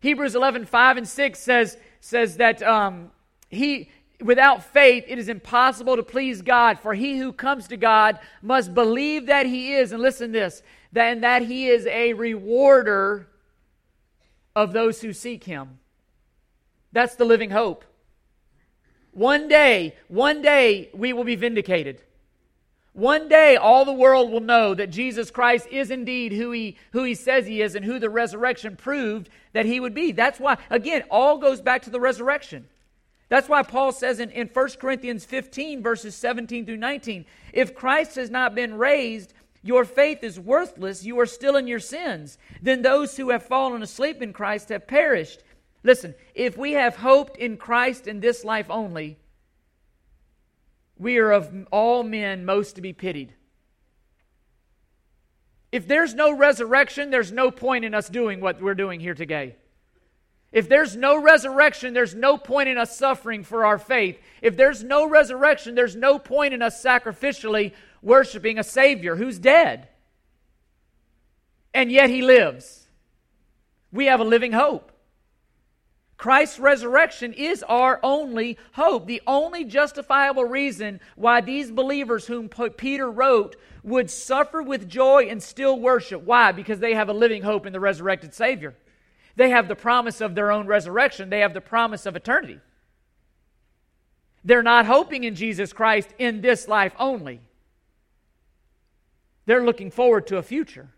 Hebrews 0.00 0.34
11:5 0.34 0.98
and 0.98 1.08
6 1.08 1.38
says 1.38 1.78
says 2.00 2.36
that 2.36 2.62
um, 2.62 3.10
he 3.48 3.88
without 4.20 4.62
faith 4.62 5.04
it 5.08 5.18
is 5.18 5.28
impossible 5.28 5.96
to 5.96 6.02
please 6.02 6.42
God, 6.42 6.78
for 6.78 6.94
he 6.94 7.18
who 7.18 7.32
comes 7.32 7.68
to 7.68 7.76
God 7.76 8.18
must 8.42 8.74
believe 8.74 9.26
that 9.26 9.46
he 9.46 9.74
is 9.74 9.92
and 9.92 10.02
listen 10.02 10.32
to 10.32 10.38
this, 10.38 10.62
that, 10.92 11.12
and 11.12 11.24
that 11.24 11.42
he 11.42 11.68
is 11.68 11.86
a 11.86 12.12
rewarder 12.12 13.28
of 14.54 14.72
those 14.72 15.00
who 15.00 15.12
seek 15.12 15.44
him. 15.44 15.78
That's 16.92 17.16
the 17.16 17.24
living 17.24 17.50
hope. 17.50 17.84
One 19.14 19.48
day, 19.48 19.94
one 20.08 20.42
day, 20.42 20.90
we 20.92 21.12
will 21.12 21.24
be 21.24 21.36
vindicated. 21.36 22.02
One 22.92 23.28
day, 23.28 23.56
all 23.56 23.84
the 23.84 23.92
world 23.92 24.30
will 24.30 24.40
know 24.40 24.74
that 24.74 24.90
Jesus 24.90 25.30
Christ 25.30 25.66
is 25.70 25.90
indeed 25.90 26.32
who 26.32 26.50
he, 26.50 26.76
who 26.92 27.04
he 27.04 27.14
says 27.14 27.46
he 27.46 27.62
is 27.62 27.74
and 27.74 27.84
who 27.84 27.98
the 27.98 28.10
resurrection 28.10 28.76
proved 28.76 29.28
that 29.52 29.66
he 29.66 29.80
would 29.80 29.94
be. 29.94 30.12
That's 30.12 30.38
why, 30.38 30.58
again, 30.70 31.04
all 31.10 31.38
goes 31.38 31.60
back 31.60 31.82
to 31.82 31.90
the 31.90 32.00
resurrection. 32.00 32.68
That's 33.28 33.48
why 33.48 33.62
Paul 33.62 33.92
says 33.92 34.20
in, 34.20 34.30
in 34.30 34.48
1 34.48 34.68
Corinthians 34.80 35.24
15, 35.24 35.82
verses 35.82 36.14
17 36.14 36.66
through 36.66 36.76
19, 36.76 37.24
if 37.52 37.74
Christ 37.74 38.16
has 38.16 38.30
not 38.30 38.54
been 38.54 38.74
raised, 38.74 39.32
your 39.62 39.84
faith 39.84 40.22
is 40.22 40.38
worthless, 40.38 41.04
you 41.04 41.18
are 41.18 41.26
still 41.26 41.56
in 41.56 41.66
your 41.66 41.80
sins. 41.80 42.38
Then 42.62 42.82
those 42.82 43.16
who 43.16 43.30
have 43.30 43.42
fallen 43.42 43.82
asleep 43.82 44.22
in 44.22 44.32
Christ 44.32 44.68
have 44.68 44.86
perished. 44.86 45.42
Listen, 45.84 46.14
if 46.34 46.56
we 46.56 46.72
have 46.72 46.96
hoped 46.96 47.36
in 47.36 47.58
Christ 47.58 48.08
in 48.08 48.20
this 48.20 48.42
life 48.42 48.70
only, 48.70 49.18
we 50.98 51.18
are 51.18 51.30
of 51.30 51.52
all 51.70 52.02
men 52.02 52.46
most 52.46 52.76
to 52.76 52.82
be 52.82 52.94
pitied. 52.94 53.34
If 55.70 55.86
there's 55.86 56.14
no 56.14 56.34
resurrection, 56.34 57.10
there's 57.10 57.32
no 57.32 57.50
point 57.50 57.84
in 57.84 57.94
us 57.94 58.08
doing 58.08 58.40
what 58.40 58.62
we're 58.62 58.74
doing 58.74 58.98
here 58.98 59.14
today. 59.14 59.56
If 60.52 60.68
there's 60.68 60.96
no 60.96 61.20
resurrection, 61.20 61.92
there's 61.92 62.14
no 62.14 62.38
point 62.38 62.68
in 62.68 62.78
us 62.78 62.96
suffering 62.96 63.42
for 63.42 63.66
our 63.66 63.78
faith. 63.78 64.18
If 64.40 64.56
there's 64.56 64.84
no 64.84 65.06
resurrection, 65.06 65.74
there's 65.74 65.96
no 65.96 66.18
point 66.18 66.54
in 66.54 66.62
us 66.62 66.82
sacrificially 66.82 67.72
worshiping 68.00 68.58
a 68.58 68.64
Savior 68.64 69.16
who's 69.16 69.38
dead. 69.38 69.88
And 71.74 71.90
yet 71.90 72.08
He 72.08 72.22
lives. 72.22 72.86
We 73.92 74.06
have 74.06 74.20
a 74.20 74.24
living 74.24 74.52
hope. 74.52 74.92
Christ's 76.16 76.58
resurrection 76.58 77.32
is 77.32 77.62
our 77.64 77.98
only 78.02 78.56
hope. 78.72 79.06
The 79.06 79.22
only 79.26 79.64
justifiable 79.64 80.44
reason 80.44 81.00
why 81.16 81.40
these 81.40 81.70
believers, 81.70 82.26
whom 82.26 82.48
Peter 82.48 83.10
wrote, 83.10 83.56
would 83.82 84.10
suffer 84.10 84.62
with 84.62 84.88
joy 84.88 85.24
and 85.28 85.42
still 85.42 85.78
worship. 85.78 86.22
Why? 86.22 86.52
Because 86.52 86.78
they 86.78 86.94
have 86.94 87.08
a 87.08 87.12
living 87.12 87.42
hope 87.42 87.66
in 87.66 87.72
the 87.72 87.80
resurrected 87.80 88.32
Savior. 88.32 88.74
They 89.36 89.50
have 89.50 89.66
the 89.66 89.74
promise 89.74 90.20
of 90.20 90.34
their 90.34 90.52
own 90.52 90.66
resurrection, 90.66 91.30
they 91.30 91.40
have 91.40 91.54
the 91.54 91.60
promise 91.60 92.06
of 92.06 92.14
eternity. 92.14 92.60
They're 94.44 94.62
not 94.62 94.86
hoping 94.86 95.24
in 95.24 95.34
Jesus 95.34 95.72
Christ 95.72 96.10
in 96.18 96.40
this 96.40 96.68
life 96.68 96.92
only, 96.98 97.40
they're 99.46 99.64
looking 99.64 99.90
forward 99.90 100.26
to 100.28 100.38
a 100.38 100.42
future. 100.42 100.93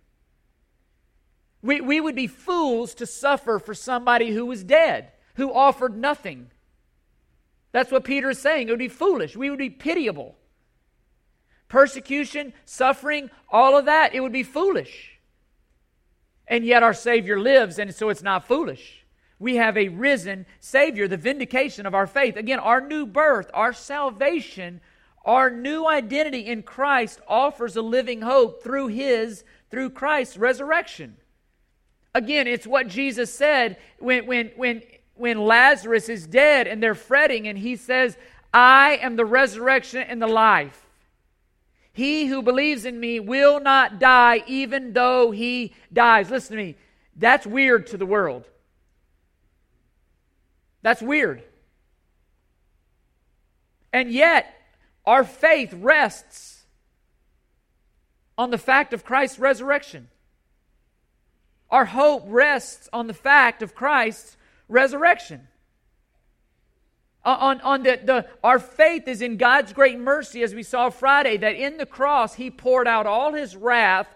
We, 1.66 1.80
we 1.80 2.00
would 2.00 2.14
be 2.14 2.28
fools 2.28 2.94
to 2.94 3.06
suffer 3.06 3.58
for 3.58 3.74
somebody 3.74 4.30
who 4.30 4.46
was 4.46 4.62
dead, 4.62 5.10
who 5.34 5.52
offered 5.52 5.96
nothing. 5.96 6.50
That's 7.72 7.90
what 7.90 8.04
Peter 8.04 8.30
is 8.30 8.38
saying. 8.38 8.68
It 8.68 8.70
would 8.70 8.78
be 8.78 8.88
foolish. 8.88 9.36
We 9.36 9.50
would 9.50 9.58
be 9.58 9.70
pitiable. 9.70 10.36
Persecution, 11.68 12.52
suffering, 12.64 13.30
all 13.50 13.76
of 13.76 13.86
that, 13.86 14.14
it 14.14 14.20
would 14.20 14.32
be 14.32 14.44
foolish. 14.44 15.18
And 16.46 16.64
yet 16.64 16.84
our 16.84 16.94
Savior 16.94 17.40
lives, 17.40 17.80
and 17.80 17.92
so 17.92 18.10
it's 18.10 18.22
not 18.22 18.46
foolish. 18.46 19.04
We 19.40 19.56
have 19.56 19.76
a 19.76 19.88
risen 19.88 20.46
Savior, 20.60 21.08
the 21.08 21.16
vindication 21.16 21.84
of 21.84 21.96
our 21.96 22.06
faith. 22.06 22.36
Again, 22.36 22.60
our 22.60 22.80
new 22.80 23.04
birth, 23.04 23.50
our 23.52 23.72
salvation, 23.72 24.80
our 25.24 25.50
new 25.50 25.88
identity 25.88 26.46
in 26.46 26.62
Christ 26.62 27.20
offers 27.26 27.74
a 27.74 27.82
living 27.82 28.22
hope 28.22 28.62
through 28.62 28.86
His, 28.86 29.42
through 29.68 29.90
Christ's 29.90 30.36
resurrection. 30.36 31.16
Again, 32.16 32.46
it's 32.46 32.66
what 32.66 32.88
Jesus 32.88 33.30
said 33.30 33.76
when, 33.98 34.24
when, 34.24 34.50
when, 34.56 34.82
when 35.16 35.38
Lazarus 35.38 36.08
is 36.08 36.26
dead 36.26 36.66
and 36.66 36.82
they're 36.82 36.94
fretting, 36.94 37.46
and 37.46 37.58
he 37.58 37.76
says, 37.76 38.16
I 38.54 38.96
am 39.02 39.16
the 39.16 39.26
resurrection 39.26 40.00
and 40.00 40.22
the 40.22 40.26
life. 40.26 40.86
He 41.92 42.24
who 42.24 42.40
believes 42.40 42.86
in 42.86 42.98
me 42.98 43.20
will 43.20 43.60
not 43.60 43.98
die 43.98 44.42
even 44.46 44.94
though 44.94 45.30
he 45.30 45.74
dies. 45.92 46.30
Listen 46.30 46.56
to 46.56 46.62
me. 46.62 46.76
That's 47.16 47.46
weird 47.46 47.88
to 47.88 47.98
the 47.98 48.06
world. 48.06 48.46
That's 50.80 51.02
weird. 51.02 51.42
And 53.92 54.10
yet, 54.10 54.54
our 55.04 55.22
faith 55.22 55.74
rests 55.74 56.64
on 58.38 58.50
the 58.50 58.58
fact 58.58 58.94
of 58.94 59.04
Christ's 59.04 59.38
resurrection. 59.38 60.08
Our 61.70 61.84
hope 61.84 62.24
rests 62.26 62.88
on 62.92 63.06
the 63.06 63.14
fact 63.14 63.62
of 63.62 63.74
Christ's 63.74 64.36
resurrection. 64.68 65.48
Uh, 67.24 67.36
on, 67.40 67.60
on 67.62 67.82
the, 67.82 68.00
the, 68.04 68.26
our 68.44 68.60
faith 68.60 69.08
is 69.08 69.20
in 69.20 69.36
God's 69.36 69.72
great 69.72 69.98
mercy, 69.98 70.44
as 70.44 70.54
we 70.54 70.62
saw 70.62 70.90
Friday, 70.90 71.36
that 71.38 71.56
in 71.56 71.76
the 71.76 71.86
cross 71.86 72.34
He 72.34 72.50
poured 72.50 72.86
out 72.86 73.06
all 73.06 73.32
His 73.32 73.56
wrath, 73.56 74.06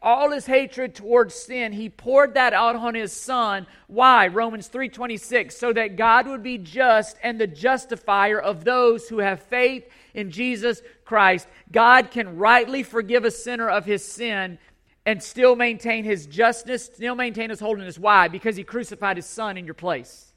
all 0.00 0.30
His 0.30 0.46
hatred 0.46 0.94
towards 0.94 1.34
sin. 1.34 1.72
He 1.72 1.88
poured 1.88 2.34
that 2.34 2.52
out 2.52 2.76
on 2.76 2.94
His 2.94 3.12
Son. 3.12 3.66
Why? 3.88 4.28
Romans 4.28 4.68
3.26, 4.68 5.50
so 5.50 5.72
that 5.72 5.96
God 5.96 6.28
would 6.28 6.44
be 6.44 6.58
just 6.58 7.16
and 7.24 7.40
the 7.40 7.48
justifier 7.48 8.40
of 8.40 8.62
those 8.62 9.08
who 9.08 9.18
have 9.18 9.42
faith 9.42 9.88
in 10.14 10.30
Jesus 10.30 10.80
Christ. 11.04 11.48
God 11.72 12.12
can 12.12 12.36
rightly 12.36 12.84
forgive 12.84 13.24
a 13.24 13.32
sinner 13.32 13.68
of 13.68 13.84
his 13.84 14.04
sin 14.04 14.58
and 15.06 15.22
still 15.22 15.56
maintain 15.56 16.04
his 16.04 16.26
justness, 16.26 16.84
still 16.84 17.14
maintain 17.14 17.50
his 17.50 17.60
holiness. 17.60 17.98
Why? 17.98 18.28
Because 18.28 18.56
he 18.56 18.64
crucified 18.64 19.16
his 19.16 19.26
son 19.26 19.56
in 19.56 19.64
your 19.64 19.74
place. 19.74 20.32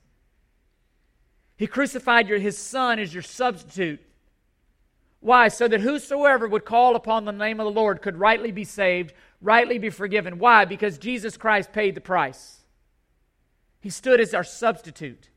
He 1.57 1.67
crucified 1.67 2.27
your, 2.27 2.39
his 2.39 2.57
son 2.57 2.99
as 2.99 3.13
your 3.13 3.23
substitute. 3.23 4.01
Why? 5.19 5.47
So 5.47 5.67
that 5.67 5.81
whosoever 5.81 6.47
would 6.47 6.65
call 6.65 6.95
upon 6.95 7.25
the 7.25 7.31
name 7.31 7.59
of 7.59 7.65
the 7.65 7.71
Lord 7.71 8.01
could 8.01 8.17
rightly 8.17 8.51
be 8.51 8.65
saved, 8.65 9.13
rightly 9.41 9.77
be 9.77 9.89
forgiven. 9.89 10.39
Why? 10.39 10.65
Because 10.65 10.97
Jesus 10.97 11.37
Christ 11.37 11.71
paid 11.71 11.95
the 11.95 12.01
price. 12.01 12.61
He 13.79 13.89
stood 13.89 14.19
as 14.19 14.33
our 14.33 14.43
substitute. 14.43 15.29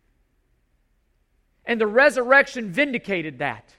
And 1.65 1.81
the 1.81 1.87
resurrection 1.87 2.73
vindicated 2.73 3.39
that. 3.39 3.76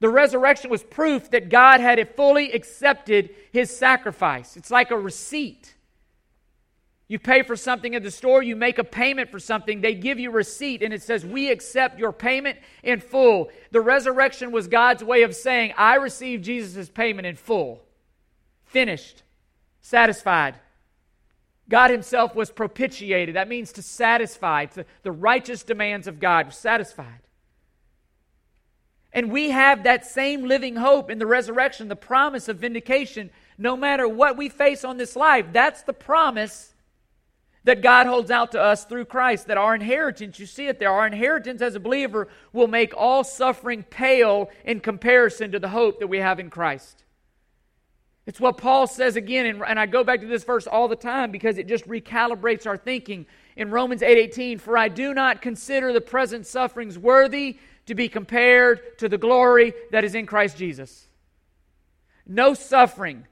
The 0.00 0.08
resurrection 0.08 0.70
was 0.70 0.84
proof 0.84 1.30
that 1.30 1.48
God 1.48 1.80
had 1.80 2.14
fully 2.14 2.52
accepted 2.52 3.34
his 3.52 3.76
sacrifice. 3.76 4.56
It's 4.56 4.70
like 4.70 4.90
a 4.90 4.96
receipt. 4.96 5.74
You 7.08 7.18
pay 7.18 7.42
for 7.42 7.56
something 7.56 7.94
at 7.94 8.02
the 8.02 8.10
store, 8.10 8.42
you 8.42 8.54
make 8.54 8.78
a 8.78 8.84
payment 8.84 9.30
for 9.30 9.38
something, 9.38 9.80
they 9.80 9.94
give 9.94 10.18
you 10.18 10.28
a 10.28 10.34
receipt, 10.34 10.82
and 10.82 10.92
it 10.92 11.02
says, 11.02 11.24
We 11.24 11.50
accept 11.50 11.98
your 11.98 12.12
payment 12.12 12.58
in 12.82 13.00
full. 13.00 13.48
The 13.70 13.80
resurrection 13.80 14.52
was 14.52 14.68
God's 14.68 15.02
way 15.02 15.22
of 15.22 15.34
saying, 15.34 15.72
I 15.76 15.94
received 15.96 16.44
Jesus' 16.44 16.90
payment 16.90 17.26
in 17.26 17.36
full. 17.36 17.82
Finished. 18.66 19.22
Satisfied. 19.80 20.56
God 21.70 21.90
Himself 21.90 22.34
was 22.34 22.50
propitiated. 22.50 23.36
That 23.36 23.48
means 23.48 23.72
to 23.72 23.82
satisfy. 23.82 24.66
To 24.66 24.84
the 25.02 25.12
righteous 25.12 25.62
demands 25.62 26.06
of 26.06 26.20
God 26.20 26.52
satisfied. 26.52 27.20
And 29.12 29.32
we 29.32 29.50
have 29.50 29.84
that 29.84 30.06
same 30.06 30.44
living 30.44 30.76
hope 30.76 31.10
in 31.10 31.18
the 31.18 31.26
resurrection, 31.26 31.88
the 31.88 31.96
promise 31.96 32.48
of 32.48 32.58
vindication, 32.58 33.30
no 33.56 33.76
matter 33.76 34.06
what 34.06 34.36
we 34.36 34.48
face 34.48 34.84
on 34.84 34.98
this 34.98 35.16
life. 35.16 35.46
That's 35.52 35.82
the 35.82 35.92
promise 35.94 36.74
that 37.64 37.82
God 37.82 38.06
holds 38.06 38.30
out 38.30 38.52
to 38.52 38.60
us 38.60 38.84
through 38.84 39.06
Christ, 39.06 39.48
that 39.48 39.58
our 39.58 39.74
inheritance, 39.74 40.38
you 40.38 40.46
see 40.46 40.68
it 40.68 40.78
there, 40.78 40.90
our 40.90 41.06
inheritance 41.06 41.60
as 41.60 41.74
a 41.74 41.80
believer 41.80 42.28
will 42.52 42.68
make 42.68 42.94
all 42.96 43.24
suffering 43.24 43.82
pale 43.82 44.50
in 44.64 44.80
comparison 44.80 45.52
to 45.52 45.58
the 45.58 45.68
hope 45.68 45.98
that 46.00 46.06
we 46.06 46.18
have 46.18 46.38
in 46.38 46.50
Christ. 46.50 47.04
It's 48.26 48.40
what 48.40 48.58
Paul 48.58 48.86
says 48.86 49.16
again, 49.16 49.62
and, 49.62 49.80
I 49.80 49.86
go 49.86 50.04
back 50.04 50.20
to 50.20 50.26
this 50.26 50.44
verse 50.44 50.66
all 50.66 50.86
the 50.86 50.96
time 50.96 51.30
because 51.30 51.56
it 51.56 51.66
just 51.66 51.88
recalibrates 51.88 52.66
our 52.66 52.76
thinking 52.76 53.26
in 53.56 53.70
Romans 53.70 54.02
8:18, 54.02 54.58
for 54.58 54.76
I 54.76 54.88
do 54.88 55.14
not 55.14 55.40
consider 55.40 55.94
the 55.94 56.02
present 56.02 56.46
sufferings 56.46 56.98
worthy 56.98 57.58
to 57.88 57.94
be 57.94 58.08
compared 58.08 58.98
to 58.98 59.08
the 59.08 59.18
glory 59.18 59.74
that 59.90 60.04
is 60.04 60.14
in 60.14 60.26
Christ 60.26 60.56
Jesus. 60.56 61.06
No 62.26 62.54
suffering. 62.54 63.26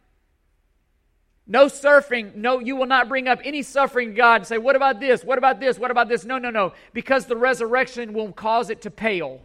No 1.46 1.68
suffering. 1.68 2.32
No, 2.36 2.58
you 2.58 2.74
will 2.74 2.86
not 2.86 3.08
bring 3.08 3.28
up 3.28 3.40
any 3.44 3.62
suffering 3.62 4.14
God 4.14 4.36
and 4.36 4.46
say, 4.46 4.58
What 4.58 4.74
about 4.74 4.98
this? 4.98 5.22
What 5.22 5.38
about 5.38 5.60
this? 5.60 5.78
What 5.78 5.90
about 5.90 6.08
this? 6.08 6.24
No, 6.24 6.38
no, 6.38 6.50
no. 6.50 6.72
Because 6.92 7.26
the 7.26 7.36
resurrection 7.36 8.14
will 8.14 8.32
cause 8.32 8.70
it 8.70 8.82
to 8.82 8.90
pale. 8.90 9.40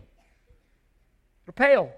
To 1.46 1.52
pale 1.52 1.92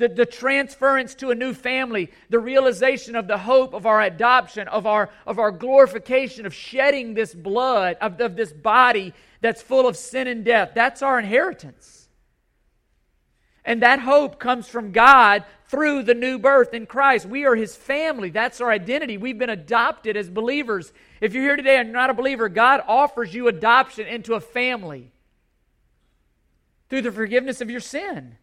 the, 0.00 0.08
the 0.08 0.26
transference 0.26 1.14
to 1.16 1.30
a 1.30 1.34
new 1.34 1.52
family, 1.52 2.10
the 2.30 2.38
realization 2.38 3.14
of 3.14 3.28
the 3.28 3.36
hope 3.36 3.74
of 3.74 3.84
our 3.84 4.00
adoption, 4.00 4.66
of 4.68 4.86
our, 4.86 5.10
of 5.26 5.38
our 5.38 5.52
glorification, 5.52 6.46
of 6.46 6.54
shedding 6.54 7.12
this 7.12 7.34
blood, 7.34 7.98
of, 8.00 8.18
of 8.18 8.34
this 8.34 8.50
body 8.50 9.12
that's 9.40 9.62
full 9.62 9.86
of 9.86 9.96
sin 9.96 10.26
and 10.28 10.44
death. 10.44 10.72
That's 10.74 11.02
our 11.02 11.18
inheritance. 11.18 12.08
And 13.64 13.82
that 13.82 14.00
hope 14.00 14.38
comes 14.38 14.68
from 14.68 14.92
God 14.92 15.44
through 15.68 16.02
the 16.02 16.14
new 16.14 16.38
birth 16.38 16.74
in 16.74 16.86
Christ. 16.86 17.26
We 17.26 17.44
are 17.44 17.54
His 17.54 17.76
family. 17.76 18.30
That's 18.30 18.60
our 18.60 18.70
identity. 18.70 19.16
We've 19.16 19.38
been 19.38 19.50
adopted 19.50 20.16
as 20.16 20.28
believers. 20.28 20.92
If 21.20 21.34
you're 21.34 21.44
here 21.44 21.56
today 21.56 21.76
and 21.76 21.88
you're 21.88 21.96
not 21.96 22.10
a 22.10 22.14
believer, 22.14 22.48
God 22.48 22.82
offers 22.88 23.34
you 23.34 23.48
adoption 23.48 24.06
into 24.06 24.34
a 24.34 24.40
family 24.40 25.12
through 26.88 27.02
the 27.02 27.12
forgiveness 27.12 27.60
of 27.60 27.70
your 27.70 27.80
sin 27.80 28.36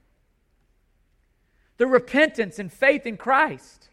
the 1.77 1.88
repentance 1.88 2.60
and 2.60 2.74
faith 2.74 3.06
in 3.06 3.18
Christ. 3.18 3.90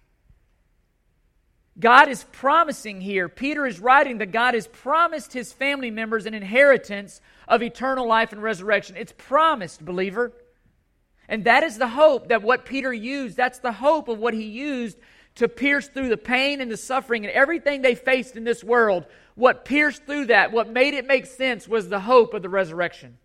God 1.79 2.09
is 2.09 2.25
promising 2.31 3.01
here, 3.01 3.29
Peter 3.29 3.67
is 3.67 3.81
writing 3.81 4.19
that 4.19 4.31
God 4.31 4.55
has 4.55 4.69
promised 4.69 5.33
his 5.33 5.53
family 5.53 5.91
members 5.91 6.25
an 6.25 6.35
inheritance 6.35 7.21
of 7.49 7.63
eternal 7.63 8.07
life 8.07 8.33
and 8.33 8.43
resurrection. 8.43 8.97
It's 8.97 9.13
promised, 9.17 9.85
believer. 9.85 10.33
And 11.29 11.45
that 11.45 11.65
is 11.65 11.79
the 11.79 11.89
hope 11.89 12.29
that 12.29 12.43
what 12.43 12.65
Peter 12.65 12.93
used, 12.93 13.37
that's 13.37 13.59
the 13.59 13.73
hope 13.73 14.09
of 14.09 14.19
what 14.19 14.35
he 14.35 14.45
used 14.45 14.99
to 15.37 15.49
pierce 15.49 15.89
through 15.89 16.11
the 16.11 16.17
pain 16.17 16.61
and 16.61 16.71
the 16.71 16.77
suffering 16.77 17.25
and 17.25 17.35
everything 17.35 17.83
they 17.83 17.97
faced 17.97 18.37
in 18.37 18.45
this 18.45 18.63
world. 18.63 19.07
What 19.35 19.65
pierced 19.65 20.05
through 20.05 20.27
that, 20.27 20.53
what 20.53 20.71
made 20.71 20.95
it 20.95 21.07
make 21.07 21.27
sense, 21.27 21.67
was 21.67 21.89
the 21.89 22.01
hope 22.01 22.35
of 22.35 22.43
the 22.43 22.49
resurrection. 22.49 23.19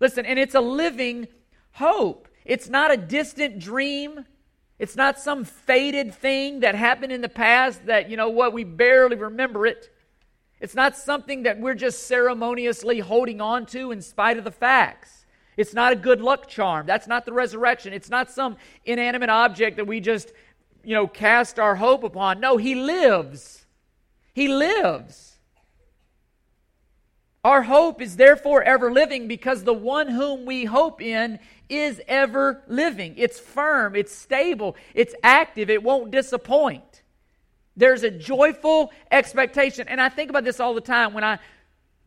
Listen, 0.00 0.26
and 0.26 0.38
it's 0.38 0.54
a 0.54 0.60
living 0.60 1.28
hope. 1.70 2.28
It's 2.44 2.68
not 2.68 2.92
a 2.92 2.96
distant 2.96 3.58
dream. 3.58 4.26
It's 4.78 4.96
not 4.96 5.18
some 5.18 5.44
faded 5.44 6.14
thing 6.14 6.60
that 6.60 6.74
happened 6.74 7.12
in 7.12 7.20
the 7.20 7.28
past 7.28 7.86
that, 7.86 8.10
you 8.10 8.16
know 8.16 8.30
what, 8.30 8.52
we 8.52 8.64
barely 8.64 9.16
remember 9.16 9.66
it. 9.66 9.90
It's 10.60 10.74
not 10.74 10.96
something 10.96 11.42
that 11.42 11.60
we're 11.60 11.74
just 11.74 12.06
ceremoniously 12.06 13.00
holding 13.00 13.40
on 13.40 13.66
to 13.66 13.90
in 13.90 14.00
spite 14.00 14.38
of 14.38 14.44
the 14.44 14.50
facts. 14.50 15.26
It's 15.56 15.74
not 15.74 15.92
a 15.92 15.96
good 15.96 16.20
luck 16.20 16.48
charm. 16.48 16.86
That's 16.86 17.06
not 17.06 17.26
the 17.26 17.32
resurrection. 17.32 17.92
It's 17.92 18.10
not 18.10 18.30
some 18.30 18.56
inanimate 18.84 19.28
object 19.28 19.76
that 19.76 19.86
we 19.86 20.00
just, 20.00 20.32
you 20.82 20.94
know, 20.94 21.06
cast 21.06 21.58
our 21.58 21.74
hope 21.74 22.04
upon. 22.04 22.40
No, 22.40 22.56
He 22.56 22.74
lives. 22.74 23.66
He 24.32 24.48
lives. 24.48 25.32
Our 27.44 27.62
hope 27.62 28.00
is 28.00 28.16
therefore 28.16 28.62
ever 28.62 28.92
living 28.92 29.26
because 29.26 29.64
the 29.64 29.74
one 29.74 30.08
whom 30.08 30.46
we 30.46 30.64
hope 30.64 31.02
in 31.02 31.40
is 31.72 32.00
ever 32.06 32.62
living. 32.68 33.14
It's 33.16 33.38
firm, 33.38 33.96
it's 33.96 34.14
stable, 34.14 34.76
it's 34.94 35.14
active, 35.22 35.70
it 35.70 35.82
won't 35.82 36.10
disappoint. 36.10 37.02
There's 37.76 38.02
a 38.02 38.10
joyful 38.10 38.92
expectation. 39.10 39.88
And 39.88 40.00
I 40.00 40.10
think 40.10 40.30
about 40.30 40.44
this 40.44 40.60
all 40.60 40.74
the 40.74 40.80
time 40.80 41.14
when 41.14 41.24
I 41.24 41.38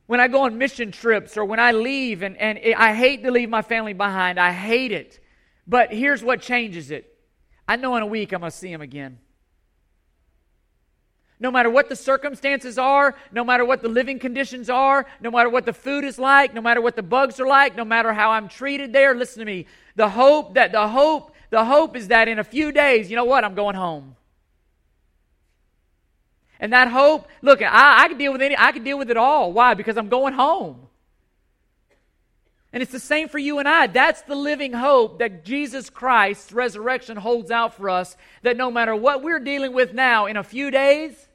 when 0.07 0.19
I 0.19 0.27
go 0.27 0.43
on 0.43 0.59
mission 0.59 0.91
trips 0.91 1.35
or 1.35 1.45
when 1.45 1.59
I 1.59 1.71
leave 1.71 2.21
and, 2.21 2.37
and 2.37 2.59
I 2.77 2.93
hate 2.93 3.23
to 3.23 3.31
leave 3.31 3.49
my 3.49 3.63
family 3.63 3.93
behind. 3.93 4.39
I 4.39 4.51
hate 4.51 4.91
it. 4.91 5.19
But 5.65 5.91
here's 5.91 6.23
what 6.23 6.41
changes 6.41 6.91
it. 6.91 7.17
I 7.67 7.75
know 7.75 7.95
in 7.95 8.03
a 8.03 8.05
week 8.05 8.31
I'm 8.31 8.41
going 8.41 8.51
to 8.51 8.55
see 8.55 8.71
them 8.71 8.81
again. 8.81 9.17
No 11.39 11.51
matter 11.51 11.69
what 11.69 11.89
the 11.89 11.95
circumstances 11.95 12.77
are, 12.77 13.15
no 13.31 13.43
matter 13.43 13.65
what 13.65 13.81
the 13.81 13.89
living 13.89 14.19
conditions 14.19 14.69
are, 14.69 15.05
no 15.19 15.29
matter 15.29 15.49
what 15.49 15.65
the 15.65 15.73
food 15.73 16.05
is 16.05 16.17
like, 16.17 16.53
no 16.53 16.61
matter 16.61 16.79
what 16.79 16.95
the 16.95 17.03
bugs 17.03 17.39
are 17.39 17.47
like, 17.47 17.75
no 17.75 17.83
matter 17.83 18.13
how 18.13 18.31
I'm 18.31 18.47
treated 18.47 18.93
there, 18.93 19.13
listen 19.13 19.39
to 19.39 19.45
me. 19.45 19.65
The 19.95 20.09
hope 20.09 20.53
that 20.53 20.71
the 20.71 20.87
hope, 20.87 21.35
the 21.49 21.65
hope 21.65 21.97
is 21.97 22.07
that 22.07 22.29
in 22.29 22.39
a 22.39 22.43
few 22.43 22.71
days, 22.71 23.09
you 23.09 23.17
know 23.17 23.25
what? 23.25 23.43
I'm 23.43 23.55
going 23.55 23.75
home. 23.75 24.15
And 26.59 26.71
that 26.71 26.87
hope, 26.87 27.27
look, 27.41 27.61
I, 27.61 28.03
I 28.03 28.07
can 28.07 28.17
deal 28.17 28.31
with 28.31 28.41
any, 28.41 28.55
I 28.57 28.71
can 28.71 28.83
deal 28.83 28.97
with 28.97 29.11
it 29.11 29.17
all. 29.17 29.51
Why? 29.51 29.73
Because 29.73 29.97
I'm 29.97 30.07
going 30.07 30.33
home. 30.33 30.87
And 32.75 32.81
it's 32.81 32.91
the 32.91 32.99
same 32.99 33.29
for 33.29 33.39
you 33.39 33.59
and 33.59 33.69
I. 33.69 33.87
That's 33.87 34.21
the 34.23 34.35
living 34.35 34.73
hope 34.73 35.19
that 35.19 35.45
Jesus 35.45 35.89
Christ's 35.89 36.51
resurrection 36.51 37.15
holds 37.15 37.49
out 37.49 37.73
for 37.73 37.89
us. 37.89 38.17
That 38.41 38.57
no 38.57 38.69
matter 38.69 38.93
what 38.93 39.23
we're 39.23 39.39
dealing 39.39 39.71
with 39.71 39.93
now, 39.93 40.25
in 40.25 40.35
a 40.35 40.43
few 40.43 40.71
days, 40.71 41.29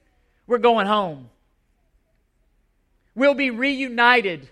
we're 0.47 0.59
going 0.59 0.87
home. 0.87 1.31
We'll 3.15 3.33
be 3.33 3.49
reunited, 3.49 4.51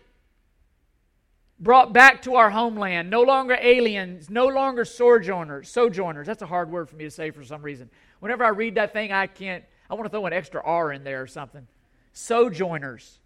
brought 1.60 1.92
back 1.92 2.22
to 2.22 2.36
our 2.36 2.48
homeland, 2.48 3.10
no 3.10 3.20
longer 3.20 3.58
aliens, 3.60 4.30
no 4.30 4.46
longer 4.46 4.86
sojourners. 4.86 5.68
Sojourners, 5.68 6.26
that's 6.26 6.40
a 6.40 6.46
hard 6.46 6.70
word 6.70 6.88
for 6.88 6.96
me 6.96 7.04
to 7.04 7.10
say 7.10 7.30
for 7.32 7.44
some 7.44 7.60
reason. 7.60 7.90
Whenever 8.20 8.46
I 8.46 8.48
read 8.48 8.76
that 8.76 8.94
thing, 8.94 9.12
I 9.12 9.26
can't, 9.26 9.62
I 9.90 9.94
want 9.94 10.06
to 10.06 10.10
throw 10.10 10.24
an 10.24 10.32
extra 10.32 10.62
R 10.64 10.90
in 10.90 11.04
there 11.04 11.20
or 11.20 11.26
something. 11.26 11.66
Sojourners. 12.14 13.18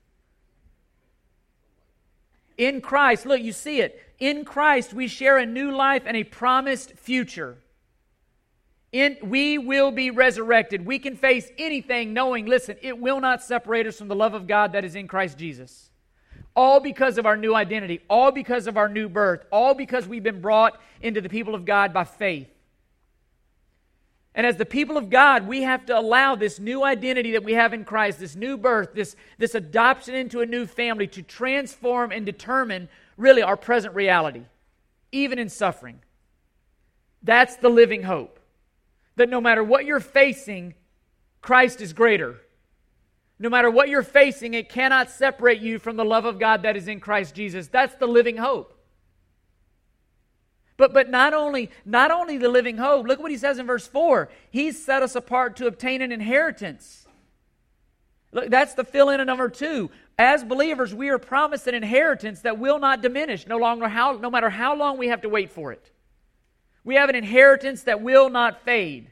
In 2.63 2.81
Christ, 2.81 3.27
look, 3.27 3.41
you 3.41 3.51
see 3.51 3.81
it. 3.81 4.01
In 4.21 4.45
Christ, 4.45 4.95
we 4.95 5.09
share 5.09 5.37
a 5.37 5.45
new 5.45 5.73
life 5.73 6.05
and 6.07 6.17
a 6.17 6.23
promised 6.23 6.93
future. 6.93 7.59
In, 8.93 9.17
we 9.25 9.59
will 9.59 9.91
be 9.91 10.11
resurrected. 10.11 10.87
We 10.87 11.01
can 11.01 11.17
face 11.17 11.51
anything 11.59 12.13
knowing, 12.13 12.47
listen, 12.47 12.77
it 12.81 12.97
will 12.97 13.21
not 13.21 13.43
separate 13.43 13.89
us 13.89 13.99
from 13.99 14.07
the 14.07 14.15
love 14.15 14.35
of 14.35 14.47
God 14.47 14.75
that 14.75 14.85
is 14.85 14.95
in 14.95 15.09
Christ 15.09 15.39
Jesus. 15.39 15.91
All 16.55 16.79
because 16.79 17.19
of 17.19 17.27
our 17.27 17.37
new 17.37 17.53
identity, 17.53 17.99
all 18.09 18.31
because 18.31 18.69
of 18.69 18.77
our 18.77 18.89
new 18.89 19.09
birth, 19.09 19.45
all 19.51 19.75
because 19.75 20.07
we've 20.07 20.23
been 20.23 20.41
brought 20.41 20.81
into 21.01 21.21
the 21.21 21.29
people 21.29 21.57
of 21.57 21.65
God 21.65 21.93
by 21.93 22.05
faith. 22.05 22.49
And 24.35 24.47
as 24.47 24.57
the 24.57 24.65
people 24.65 24.97
of 24.97 25.11
God, 25.11 25.47
we 25.47 25.63
have 25.63 25.85
to 25.87 25.99
allow 25.99 26.37
this 26.37 26.59
new 26.59 26.83
identity 26.85 27.33
that 27.33 27.45
we 27.45 27.53
have 27.53 27.75
in 27.75 27.85
Christ, 27.85 28.19
this 28.19 28.35
new 28.35 28.57
birth, 28.57 28.95
this, 28.95 29.15
this 29.37 29.55
adoption 29.55 30.15
into 30.15 30.41
a 30.41 30.47
new 30.47 30.67
family 30.67 31.07
to 31.09 31.23
transform 31.23 32.13
and 32.13 32.25
determine 32.25 32.89
really 33.19 33.43
our 33.43 33.59
present 33.59 33.95
reality, 33.95 34.45
even 35.13 35.39
in 35.39 35.51
suffering. 35.51 36.01
That's 37.23 37.57
the 37.57 37.69
living 37.69 38.05
hope. 38.05 38.39
that 39.17 39.29
no 39.29 39.41
matter 39.41 39.63
what 39.63 39.85
you're 39.85 40.01
facing, 40.01 40.75
Christ 41.41 41.81
is 41.81 41.93
greater. 41.93 42.41
No 43.39 43.49
matter 43.49 43.71
what 43.71 43.89
you're 43.89 44.03
facing, 44.03 44.55
it 44.55 44.69
cannot 44.69 45.11
separate 45.11 45.61
you 45.61 45.79
from 45.79 45.97
the 45.97 46.05
love 46.05 46.25
of 46.25 46.39
God 46.39 46.63
that 46.63 46.77
is 46.77 46.89
in 46.89 47.01
Christ 47.01 47.35
Jesus. 47.35 47.69
That's 47.69 47.95
the 47.97 48.07
living 48.07 48.37
hope. 48.37 48.79
But, 50.77 50.93
but 50.93 51.11
not 51.11 51.35
only 51.35 51.71
not 51.85 52.11
only 52.11 52.39
the 52.39 52.49
living 52.49 52.79
hope, 52.79 53.07
look 53.07 53.21
what 53.21 53.31
he 53.31 53.37
says 53.37 53.59
in 53.59 53.67
verse 53.67 53.87
4. 53.87 54.29
He's 54.51 54.83
set 54.83 55.03
us 55.03 55.15
apart 55.15 55.57
to 55.57 55.67
obtain 55.67 56.03
an 56.03 56.13
inheritance. 56.13 57.07
Look, 58.33 58.49
that's 58.51 58.75
the 58.75 58.85
fill 58.85 59.11
in 59.11 59.21
of 59.21 59.27
number 59.27 59.49
two. 59.51 59.91
As 60.19 60.43
believers, 60.43 60.95
we 60.95 61.11
are 61.11 61.19
promised 61.19 61.67
an 61.67 61.75
inheritance 61.75 62.41
that 62.41 62.59
will 62.59 62.79
not 62.79 63.03
diminish, 63.03 63.47
no 63.47 63.59
longer 63.59 63.89
how 63.89 64.13
no 64.13 64.31
matter 64.31 64.49
how 64.49 64.75
long 64.75 64.97
we 64.97 65.09
have 65.09 65.21
to 65.23 65.29
wait 65.29 65.51
for 65.51 65.73
it. 65.73 65.91
We 66.85 66.95
have 66.97 67.09
an 67.09 67.15
inheritance 67.15 67.85
that 67.85 68.01
will 68.01 68.31
not 68.31 68.63
fade. 68.63 69.11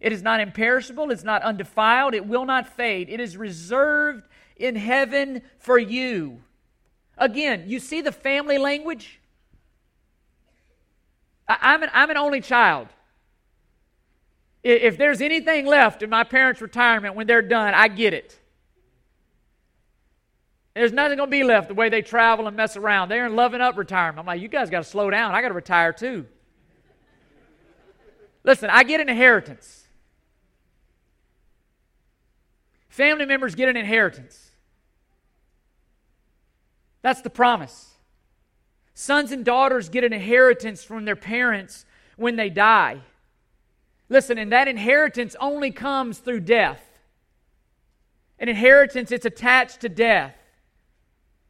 It 0.00 0.12
is 0.12 0.22
not 0.22 0.40
imperishable, 0.40 1.10
it's 1.10 1.24
not 1.24 1.42
undefiled, 1.42 2.14
it 2.14 2.26
will 2.26 2.44
not 2.44 2.68
fade. 2.68 3.08
It 3.08 3.20
is 3.20 3.36
reserved 3.36 4.28
in 4.56 4.76
heaven 4.76 5.42
for 5.58 5.78
you. 5.78 6.42
Again, 7.16 7.64
you 7.66 7.80
see 7.80 8.02
the 8.02 8.12
family 8.12 8.58
language? 8.58 9.20
I, 11.46 11.74
am 11.74 11.82
an, 11.82 11.90
I'm 11.92 12.10
an 12.10 12.16
only 12.16 12.40
child. 12.40 12.88
If 14.62 14.96
there's 14.96 15.20
anything 15.20 15.66
left 15.66 16.02
in 16.02 16.08
my 16.08 16.24
parents' 16.24 16.62
retirement 16.62 17.14
when 17.14 17.26
they're 17.26 17.42
done, 17.42 17.74
I 17.74 17.88
get 17.88 18.14
it. 18.14 18.38
There's 20.74 20.92
nothing 20.92 21.18
going 21.18 21.28
to 21.28 21.30
be 21.30 21.44
left 21.44 21.68
the 21.68 21.74
way 21.74 21.88
they 21.88 22.02
travel 22.02 22.48
and 22.48 22.56
mess 22.56 22.76
around. 22.76 23.08
They're 23.08 23.26
in 23.26 23.36
loving 23.36 23.60
up 23.60 23.76
retirement. 23.76 24.18
I'm 24.18 24.26
like, 24.26 24.40
you 24.40 24.48
guys 24.48 24.70
got 24.70 24.82
to 24.82 24.88
slow 24.88 25.10
down. 25.10 25.34
I 25.34 25.42
got 25.42 25.48
to 25.48 25.54
retire 25.54 25.92
too. 25.92 26.26
Listen, 28.42 28.70
I 28.70 28.82
get 28.82 29.00
an 29.00 29.08
inheritance. 29.08 29.84
Family 32.88 33.24
members 33.24 33.54
get 33.54 33.68
an 33.68 33.76
inheritance. 33.76 34.50
That's 37.02 37.20
the 37.20 37.30
promise. 37.30 37.93
Sons 38.94 39.32
and 39.32 39.44
daughters 39.44 39.88
get 39.88 40.04
an 40.04 40.12
inheritance 40.12 40.84
from 40.84 41.04
their 41.04 41.16
parents 41.16 41.84
when 42.16 42.36
they 42.36 42.48
die. 42.48 43.00
Listen, 44.08 44.38
and 44.38 44.52
that 44.52 44.68
inheritance 44.68 45.34
only 45.40 45.72
comes 45.72 46.18
through 46.18 46.40
death. 46.40 46.80
An 48.38 48.48
inheritance, 48.48 49.10
it's 49.10 49.26
attached 49.26 49.80
to 49.80 49.88
death. 49.88 50.36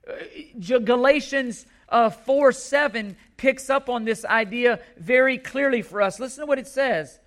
Uh, 0.08 0.78
Galatians 0.78 1.66
uh, 1.88 2.10
4 2.10 2.52
7 2.52 3.16
picks 3.36 3.68
up 3.68 3.88
on 3.88 4.04
this 4.04 4.24
idea 4.24 4.80
very 4.96 5.36
clearly 5.36 5.82
for 5.82 6.00
us. 6.00 6.18
Listen 6.18 6.42
to 6.42 6.46
what 6.46 6.58
it 6.58 6.66
says. 6.66 7.18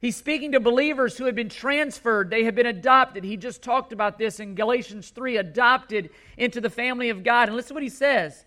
He's 0.00 0.16
speaking 0.16 0.52
to 0.52 0.60
believers 0.60 1.16
who 1.16 1.26
had 1.26 1.34
been 1.34 1.50
transferred, 1.50 2.30
they 2.30 2.44
had 2.44 2.54
been 2.54 2.66
adopted. 2.66 3.22
He 3.22 3.36
just 3.36 3.62
talked 3.62 3.92
about 3.92 4.18
this 4.18 4.40
in 4.40 4.54
Galatians 4.54 5.10
3 5.10 5.36
adopted 5.36 6.10
into 6.36 6.60
the 6.60 6.70
family 6.70 7.10
of 7.10 7.22
God. 7.22 7.48
And 7.48 7.56
listen 7.56 7.68
to 7.68 7.74
what 7.74 7.82
he 7.82 7.90
says. 7.90 8.44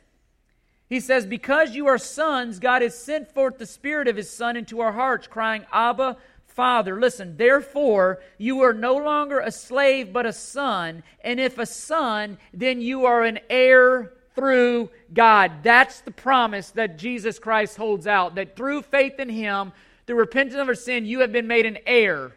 He 0.93 0.99
says, 0.99 1.25
Because 1.25 1.73
you 1.73 1.87
are 1.87 1.97
sons, 1.97 2.59
God 2.59 2.83
has 2.83 2.95
sent 2.95 3.33
forth 3.33 3.57
the 3.57 3.65
Spirit 3.65 4.07
of 4.07 4.15
His 4.15 4.29
Son 4.29 4.55
into 4.55 4.79
our 4.79 4.91
hearts, 4.91 5.25
crying, 5.25 5.65
Abba, 5.73 6.17
Father. 6.45 6.99
Listen, 6.99 7.35
therefore, 7.35 8.21
you 8.37 8.61
are 8.61 8.73
no 8.73 8.97
longer 8.97 9.39
a 9.39 9.49
slave, 9.49 10.13
but 10.13 10.27
a 10.27 10.31
son. 10.31 11.01
And 11.23 11.39
if 11.39 11.57
a 11.57 11.65
son, 11.65 12.37
then 12.53 12.79
you 12.79 13.07
are 13.07 13.23
an 13.23 13.39
heir 13.49 14.13
through 14.35 14.91
God. 15.11 15.63
That's 15.63 16.01
the 16.01 16.11
promise 16.11 16.69
that 16.69 16.99
Jesus 16.99 17.39
Christ 17.39 17.75
holds 17.75 18.05
out. 18.05 18.35
That 18.35 18.55
through 18.55 18.83
faith 18.83 19.19
in 19.19 19.29
Him, 19.29 19.71
through 20.05 20.17
repentance 20.17 20.61
of 20.61 20.67
our 20.67 20.75
sin, 20.75 21.07
you 21.07 21.21
have 21.21 21.31
been 21.31 21.47
made 21.47 21.65
an 21.65 21.79
heir. 21.87 22.33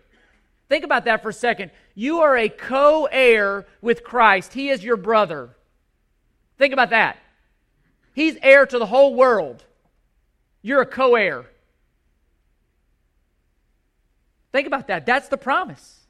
Think 0.70 0.82
about 0.82 1.04
that 1.04 1.22
for 1.22 1.28
a 1.28 1.34
second. 1.34 1.72
You 1.94 2.20
are 2.20 2.38
a 2.38 2.48
co 2.48 3.06
heir 3.12 3.66
with 3.82 4.02
Christ, 4.02 4.54
He 4.54 4.70
is 4.70 4.82
your 4.82 4.96
brother. 4.96 5.50
Think 6.56 6.72
about 6.72 6.88
that. 6.88 7.18
He's 8.16 8.38
heir 8.42 8.64
to 8.64 8.78
the 8.78 8.86
whole 8.86 9.14
world. 9.14 9.62
You're 10.62 10.80
a 10.80 10.86
co 10.86 11.16
heir. 11.16 11.44
Think 14.52 14.66
about 14.66 14.86
that. 14.86 15.04
That's 15.04 15.28
the 15.28 15.36
promise, 15.36 16.00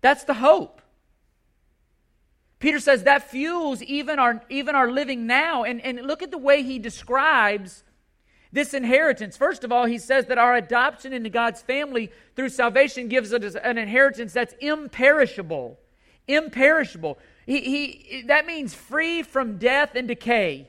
that's 0.00 0.24
the 0.24 0.34
hope. 0.34 0.80
Peter 2.60 2.80
says 2.80 3.04
that 3.04 3.30
fuels 3.30 3.82
even 3.82 4.18
our, 4.18 4.42
even 4.48 4.74
our 4.74 4.90
living 4.90 5.28
now. 5.28 5.62
And, 5.62 5.80
and 5.82 6.00
look 6.00 6.22
at 6.22 6.32
the 6.32 6.38
way 6.38 6.64
he 6.64 6.80
describes 6.80 7.84
this 8.50 8.74
inheritance. 8.74 9.36
First 9.36 9.62
of 9.62 9.70
all, 9.70 9.84
he 9.84 9.98
says 9.98 10.26
that 10.26 10.38
our 10.38 10.56
adoption 10.56 11.12
into 11.12 11.30
God's 11.30 11.62
family 11.62 12.10
through 12.34 12.48
salvation 12.48 13.06
gives 13.06 13.32
us 13.32 13.54
an 13.54 13.78
inheritance 13.78 14.32
that's 14.32 14.54
imperishable. 14.60 15.78
Imperishable. 16.26 17.18
He, 17.46 17.60
he, 17.60 18.22
that 18.22 18.44
means 18.44 18.74
free 18.74 19.22
from 19.22 19.58
death 19.58 19.94
and 19.94 20.08
decay. 20.08 20.68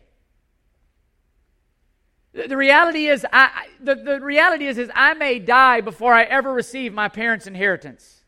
The 2.32 2.56
reality 2.56 3.08
is, 3.08 3.26
I, 3.34 3.68
the, 3.82 3.96
the 3.96 4.20
reality 4.22 4.68
is, 4.68 4.78
is 4.78 4.92
I 4.94 5.16
may 5.16 5.40
die 5.40 5.82
before 5.82 6.14
I 6.14 6.24
ever 6.24 6.54
receive 6.54 6.94
my 6.94 7.10
parents' 7.10 7.48
inheritance. 7.48 8.24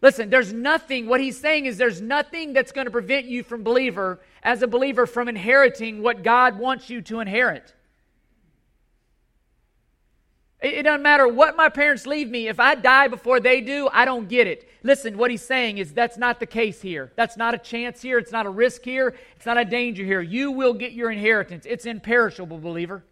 Listen, 0.00 0.28
there's 0.28 0.52
nothing, 0.52 1.06
what 1.06 1.20
he's 1.20 1.38
saying 1.38 1.66
is 1.66 1.78
there's 1.78 2.00
nothing 2.00 2.52
that's 2.52 2.72
going 2.72 2.86
to 2.86 2.90
prevent 2.90 3.26
you 3.26 3.44
from 3.44 3.62
believer, 3.62 4.20
as 4.42 4.62
a 4.62 4.66
believer, 4.66 5.06
from 5.06 5.28
inheriting 5.28 6.02
what 6.02 6.24
God 6.24 6.58
wants 6.58 6.90
you 6.90 7.02
to 7.02 7.20
inherit. 7.20 7.72
It, 10.62 10.84
doesn't 10.84 11.02
matter 11.02 11.26
what 11.26 11.56
my 11.56 11.68
parents 11.68 12.06
leave 12.06 12.30
me. 12.30 12.46
If 12.46 12.60
I 12.60 12.76
die 12.76 13.08
before 13.08 13.40
they 13.40 13.60
do, 13.60 13.88
I 13.92 14.04
don't 14.04 14.28
get 14.28 14.46
it. 14.46 14.68
Listen, 14.84 15.18
what 15.18 15.30
he's 15.30 15.42
saying 15.42 15.78
is 15.78 15.92
that's 15.92 16.16
not 16.16 16.38
the 16.38 16.46
case 16.46 16.80
here. 16.80 17.12
That's 17.16 17.36
not 17.36 17.54
a 17.54 17.58
chance 17.58 18.00
here. 18.00 18.16
It's 18.18 18.30
not 18.30 18.46
a 18.46 18.50
risk 18.50 18.84
here. 18.84 19.16
It's 19.34 19.46
not 19.46 19.58
a 19.58 19.64
danger 19.64 20.04
here. 20.04 20.20
You 20.20 20.52
will 20.52 20.72
get 20.72 20.92
your 20.92 21.10
inheritance. 21.10 21.66
It's 21.66 21.84
imperishable, 21.84 22.58
believer. 22.58 23.04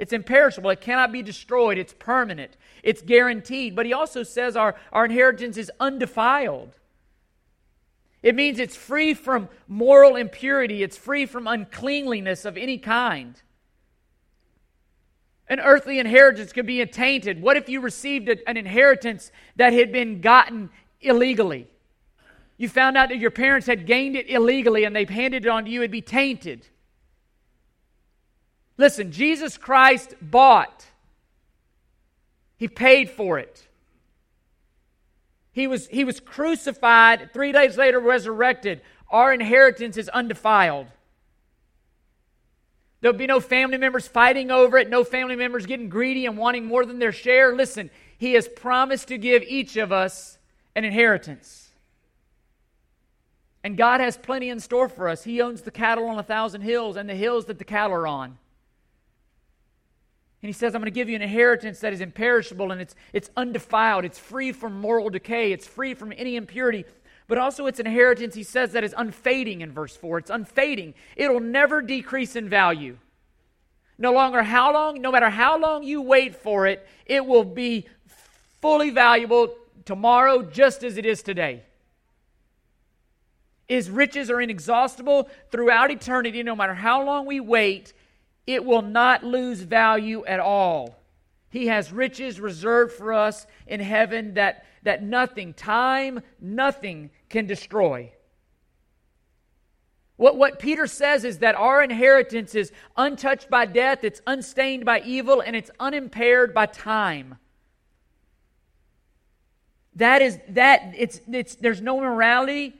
It's 0.00 0.12
imperishable. 0.12 0.70
It 0.70 0.80
cannot 0.80 1.12
be 1.12 1.22
destroyed. 1.22 1.78
It's 1.78 1.94
permanent. 1.94 2.56
It's 2.82 3.00
guaranteed. 3.00 3.76
But 3.76 3.86
he 3.86 3.92
also 3.92 4.24
says 4.24 4.56
our, 4.56 4.74
our 4.92 5.04
inheritance 5.04 5.56
is 5.56 5.70
undefiled. 5.78 6.72
It 8.24 8.34
means 8.34 8.58
it's 8.58 8.74
free 8.74 9.14
from 9.14 9.48
moral 9.68 10.16
impurity, 10.16 10.82
it's 10.82 10.96
free 10.96 11.26
from 11.26 11.46
uncleanliness 11.46 12.44
of 12.44 12.56
any 12.56 12.76
kind. 12.76 13.40
An 15.48 15.60
earthly 15.60 15.98
inheritance 15.98 16.52
could 16.52 16.66
be 16.66 16.84
tainted. 16.86 17.40
What 17.40 17.56
if 17.56 17.68
you 17.68 17.80
received 17.80 18.28
a, 18.28 18.48
an 18.48 18.56
inheritance 18.56 19.30
that 19.56 19.72
had 19.72 19.92
been 19.92 20.20
gotten 20.20 20.70
illegally? 21.00 21.68
You 22.56 22.68
found 22.68 22.96
out 22.96 23.10
that 23.10 23.18
your 23.18 23.30
parents 23.30 23.66
had 23.66 23.86
gained 23.86 24.16
it 24.16 24.28
illegally 24.28 24.84
and 24.84 24.96
they've 24.96 25.08
handed 25.08 25.44
it 25.44 25.48
on 25.48 25.64
to 25.64 25.70
you, 25.70 25.82
it'd 25.82 25.90
be 25.90 26.00
tainted. 26.00 26.66
Listen, 28.78 29.12
Jesus 29.12 29.56
Christ 29.56 30.14
bought, 30.20 30.86
He 32.56 32.68
paid 32.68 33.10
for 33.10 33.38
it. 33.38 33.68
He 35.52 35.66
was, 35.66 35.86
he 35.86 36.04
was 36.04 36.20
crucified, 36.20 37.32
three 37.32 37.52
days 37.52 37.78
later, 37.78 37.98
resurrected. 37.98 38.82
Our 39.10 39.32
inheritance 39.32 39.96
is 39.96 40.08
undefiled. 40.10 40.88
There'll 43.00 43.16
be 43.16 43.26
no 43.26 43.40
family 43.40 43.78
members 43.78 44.08
fighting 44.08 44.50
over 44.50 44.78
it, 44.78 44.88
no 44.88 45.04
family 45.04 45.36
members 45.36 45.66
getting 45.66 45.88
greedy 45.88 46.26
and 46.26 46.36
wanting 46.36 46.64
more 46.64 46.86
than 46.86 46.98
their 46.98 47.12
share. 47.12 47.54
Listen, 47.54 47.90
He 48.18 48.32
has 48.32 48.48
promised 48.48 49.08
to 49.08 49.18
give 49.18 49.42
each 49.42 49.76
of 49.76 49.92
us 49.92 50.38
an 50.74 50.84
inheritance. 50.84 51.70
And 53.62 53.76
God 53.76 54.00
has 54.00 54.16
plenty 54.16 54.48
in 54.48 54.60
store 54.60 54.88
for 54.88 55.08
us. 55.08 55.24
He 55.24 55.42
owns 55.42 55.62
the 55.62 55.72
cattle 55.72 56.06
on 56.06 56.18
a 56.18 56.22
thousand 56.22 56.60
hills 56.60 56.96
and 56.96 57.08
the 57.08 57.14
hills 57.14 57.46
that 57.46 57.58
the 57.58 57.64
cattle 57.64 57.96
are 57.96 58.06
on. 58.06 58.38
And 60.42 60.48
he 60.48 60.52
says, 60.52 60.74
I'm 60.74 60.80
going 60.80 60.92
to 60.92 60.94
give 60.94 61.08
you 61.08 61.16
an 61.16 61.22
inheritance 61.22 61.80
that 61.80 61.92
is 61.92 62.00
imperishable 62.00 62.70
and 62.70 62.80
it's, 62.80 62.94
it's 63.12 63.30
undefiled. 63.36 64.04
It's 64.04 64.20
free 64.20 64.52
from 64.52 64.80
moral 64.80 65.10
decay. 65.10 65.50
It's 65.50 65.66
free 65.66 65.94
from 65.94 66.12
any 66.16 66.36
impurity 66.36 66.84
but 67.28 67.38
also 67.38 67.66
its 67.66 67.80
inheritance, 67.80 68.34
he 68.34 68.42
says 68.42 68.72
that 68.72 68.84
is 68.84 68.94
unfading 68.96 69.60
in 69.60 69.72
verse 69.72 69.96
4. 69.96 70.18
It's 70.18 70.30
unfading. 70.30 70.94
It'll 71.16 71.40
never 71.40 71.82
decrease 71.82 72.36
in 72.36 72.48
value. 72.48 72.98
No 73.98 74.12
longer 74.12 74.42
how 74.42 74.72
long, 74.72 75.00
no 75.00 75.10
matter 75.10 75.30
how 75.30 75.58
long 75.58 75.82
you 75.82 76.02
wait 76.02 76.36
for 76.36 76.66
it, 76.66 76.86
it 77.06 77.24
will 77.24 77.44
be 77.44 77.86
fully 78.60 78.90
valuable 78.90 79.54
tomorrow 79.84 80.42
just 80.42 80.84
as 80.84 80.98
it 80.98 81.06
is 81.06 81.22
today. 81.22 81.62
His 83.68 83.90
riches 83.90 84.30
are 84.30 84.40
inexhaustible 84.40 85.28
throughout 85.50 85.90
eternity. 85.90 86.42
No 86.42 86.54
matter 86.54 86.74
how 86.74 87.04
long 87.04 87.26
we 87.26 87.40
wait, 87.40 87.92
it 88.46 88.64
will 88.64 88.82
not 88.82 89.24
lose 89.24 89.60
value 89.60 90.24
at 90.24 90.38
all. 90.38 90.95
He 91.56 91.68
has 91.68 91.90
riches 91.90 92.38
reserved 92.38 92.92
for 92.92 93.14
us 93.14 93.46
in 93.66 93.80
heaven 93.80 94.34
that, 94.34 94.66
that 94.82 95.02
nothing, 95.02 95.54
time, 95.54 96.20
nothing 96.38 97.08
can 97.30 97.46
destroy. 97.46 98.12
What, 100.16 100.36
what 100.36 100.58
Peter 100.58 100.86
says 100.86 101.24
is 101.24 101.38
that 101.38 101.54
our 101.54 101.82
inheritance 101.82 102.54
is 102.54 102.72
untouched 102.94 103.48
by 103.48 103.64
death, 103.64 104.04
it's 104.04 104.20
unstained 104.26 104.84
by 104.84 105.00
evil, 105.00 105.40
and 105.40 105.56
it's 105.56 105.70
unimpaired 105.80 106.52
by 106.52 106.66
time. 106.66 107.38
That 109.94 110.20
is 110.20 110.38
that 110.50 110.92
it's 110.94 111.22
it's 111.26 111.54
there's 111.54 111.80
no 111.80 112.00
morality, 112.00 112.74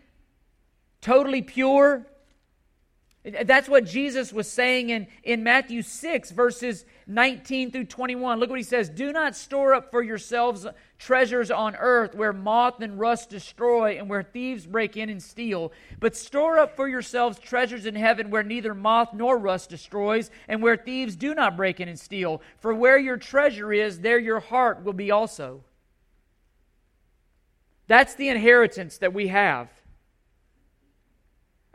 totally 1.00 1.40
pure. 1.40 2.06
That's 3.24 3.70
what 3.70 3.86
Jesus 3.86 4.34
was 4.34 4.50
saying 4.50 4.90
in, 4.90 5.06
in 5.24 5.42
Matthew 5.42 5.80
6, 5.80 6.30
verses 6.30 6.84
19 7.09 7.71
through 7.71 7.85
21. 7.85 8.40
Look 8.40 8.51
what 8.51 8.59
he 8.59 8.64
says 8.64 8.88
Do 8.88 9.12
not 9.12 9.37
store 9.37 9.75
up 9.75 9.90
for 9.92 10.03
yourselves 10.03 10.66
treasures 10.99 11.51
on 11.53 11.77
earth 11.77 12.14
where 12.14 12.33
moth 12.33 12.81
and 12.81 12.99
rust 12.99 13.31
destroy 13.31 13.97
and 13.97 14.09
where 14.09 14.25
thieves 14.25 14.66
break 14.66 14.97
in 14.97 15.09
and 15.09 15.23
steal, 15.23 15.73
but 16.01 16.16
store 16.16 16.59
up 16.59 16.75
for 16.75 16.88
yourselves 16.88 17.38
treasures 17.38 17.87
in 17.87 17.95
heaven 17.95 18.31
where 18.31 18.42
neither 18.42 18.75
moth 18.75 19.14
nor 19.14 19.38
rust 19.38 19.71
destroys 19.71 20.31
and 20.49 20.61
where 20.61 20.77
thieves 20.77 21.14
do 21.14 21.35
not 21.35 21.57
break 21.57 21.79
in 21.79 21.88
and 21.88 21.99
steal. 21.99 22.42
For 22.59 22.75
where 22.75 22.99
your 22.99 23.16
treasure 23.16 23.73
is, 23.73 24.01
there 24.01 24.19
your 24.19 24.40
heart 24.40 24.83
will 24.83 24.92
be 24.92 25.12
also. 25.12 25.62
That's 27.87 28.14
the 28.14 28.29
inheritance 28.29 28.99
that 28.99 29.14
we 29.14 29.29
have. 29.29 29.69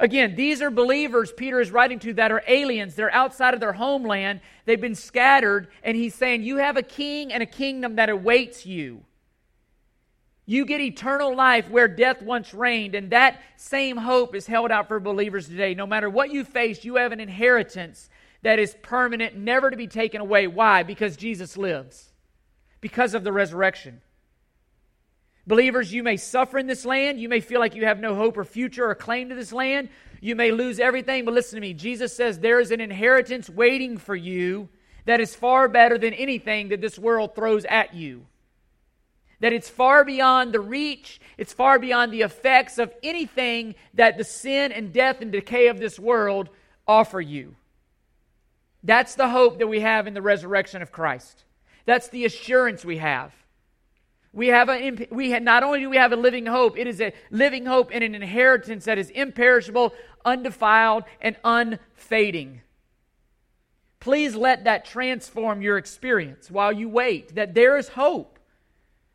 Again, 0.02 0.36
these 0.36 0.64
are 0.64 0.72
believers 0.72 1.32
Peter 1.32 1.62
is 1.62 1.70
writing 1.70 2.00
to 2.00 2.14
that 2.16 2.32
are 2.32 2.44
aliens. 2.48 2.96
They're 2.96 3.14
outside 3.14 3.54
of 3.54 3.60
their 3.60 3.72
homeland. 3.72 4.42
They've 4.66 4.82
been 4.82 4.96
scattered. 4.96 5.68
And 5.84 5.96
he's 5.96 6.16
saying, 6.16 6.42
You 6.42 6.58
have 6.58 6.76
a 6.76 6.82
king 6.82 7.32
and 7.32 7.44
a 7.44 7.46
kingdom 7.46 7.98
that 7.98 8.10
awaits 8.10 8.66
you. 8.66 9.04
You 10.48 10.66
get 10.66 10.82
eternal 10.82 11.36
life 11.36 11.70
where 11.70 11.88
death 11.88 12.24
once 12.24 12.52
reigned. 12.52 12.96
And 12.96 13.12
that 13.12 13.42
same 13.58 13.96
hope 13.96 14.34
is 14.34 14.48
held 14.48 14.72
out 14.72 14.88
for 14.88 15.00
believers 15.00 15.48
today. 15.48 15.76
No 15.76 15.86
matter 15.86 16.10
what 16.10 16.32
you 16.32 16.46
face, 16.46 16.84
you 16.84 16.96
have 16.96 17.12
an 17.12 17.20
inheritance 17.20 18.10
that 18.42 18.58
is 18.58 18.76
permanent, 18.82 19.38
never 19.38 19.70
to 19.70 19.78
be 19.78 19.86
taken 19.86 20.20
away. 20.20 20.48
Why? 20.48 20.82
Because 20.82 21.16
Jesus 21.16 21.58
lives, 21.58 22.10
because 22.82 23.14
of 23.14 23.24
the 23.24 23.32
resurrection. 23.32 24.02
Believers, 25.52 25.92
you 25.92 26.02
may 26.02 26.16
suffer 26.16 26.58
in 26.60 26.68
this 26.68 26.86
land. 26.86 27.20
You 27.20 27.28
may 27.28 27.42
feel 27.42 27.60
like 27.60 27.76
you 27.76 27.84
have 27.84 28.00
no 28.00 28.16
hope 28.16 28.38
or 28.38 28.46
future 28.46 28.90
or 28.90 28.96
claim 28.96 29.28
to 29.28 29.36
this 29.36 29.52
land. 29.52 29.90
You 30.22 30.34
may 30.34 30.50
lose 30.50 30.80
everything, 30.80 31.26
but 31.26 31.34
listen 31.34 31.58
to 31.58 31.62
me. 31.62 31.74
Jesus 31.74 32.16
says 32.16 32.40
there 32.40 32.62
is 32.62 32.72
an 32.72 32.80
inheritance 32.80 33.50
waiting 33.50 33.98
for 33.98 34.16
you 34.16 34.70
that 35.04 35.20
is 35.20 35.36
far 35.36 35.68
better 35.68 35.98
than 35.98 36.14
anything 36.14 36.70
that 36.70 36.80
this 36.80 36.98
world 36.98 37.36
throws 37.36 37.66
at 37.66 37.94
you. 37.94 38.28
That 39.42 39.52
it's 39.52 39.68
far 39.68 40.06
beyond 40.06 40.54
the 40.54 40.62
reach, 40.62 41.20
it's 41.38 41.52
far 41.52 41.80
beyond 41.80 42.14
the 42.14 42.22
effects 42.22 42.78
of 42.78 42.94
anything 43.04 43.76
that 43.96 44.18
the 44.18 44.24
sin 44.24 44.72
and 44.72 44.94
death 44.94 45.20
and 45.20 45.34
decay 45.34 45.68
of 45.68 45.80
this 45.80 46.00
world 46.00 46.48
offer 46.88 47.20
you. 47.20 47.58
That's 48.84 49.16
the 49.16 49.28
hope 49.28 49.60
that 49.60 49.68
we 49.68 49.82
have 49.82 50.08
in 50.08 50.14
the 50.14 50.22
resurrection 50.22 50.82
of 50.82 50.94
Christ. 50.94 51.44
That's 51.84 52.08
the 52.08 52.24
assurance 52.24 52.86
we 52.86 53.00
have. 53.00 53.34
We 54.34 54.48
have 54.48 54.70
a, 54.70 55.08
we 55.12 55.32
have, 55.32 55.44
not 55.44 55.64
only 55.64 55.80
do 55.80 55.90
we 55.90 55.98
have 55.98 56.14
a 56.14 56.18
living 56.18 56.46
hope, 56.46 56.78
it 56.78 56.88
is 56.88 57.02
a 57.02 57.14
living 57.32 57.66
hope 57.66 57.92
and 57.94 58.04
an 58.04 58.16
inheritance 58.16 58.86
that 58.86 58.98
is 58.98 59.10
imperishable, 59.10 59.94
undefiled, 60.24 61.04
and 61.20 61.36
unfading. 61.44 62.62
Please 64.00 64.36
let 64.36 64.64
that 64.64 64.86
transform 64.86 65.62
your 65.62 65.78
experience 65.78 66.50
while 66.50 66.72
you 66.72 66.88
wait, 66.88 67.36
that 67.36 67.54
there 67.54 67.78
is 67.78 67.90
hope. 67.90 68.40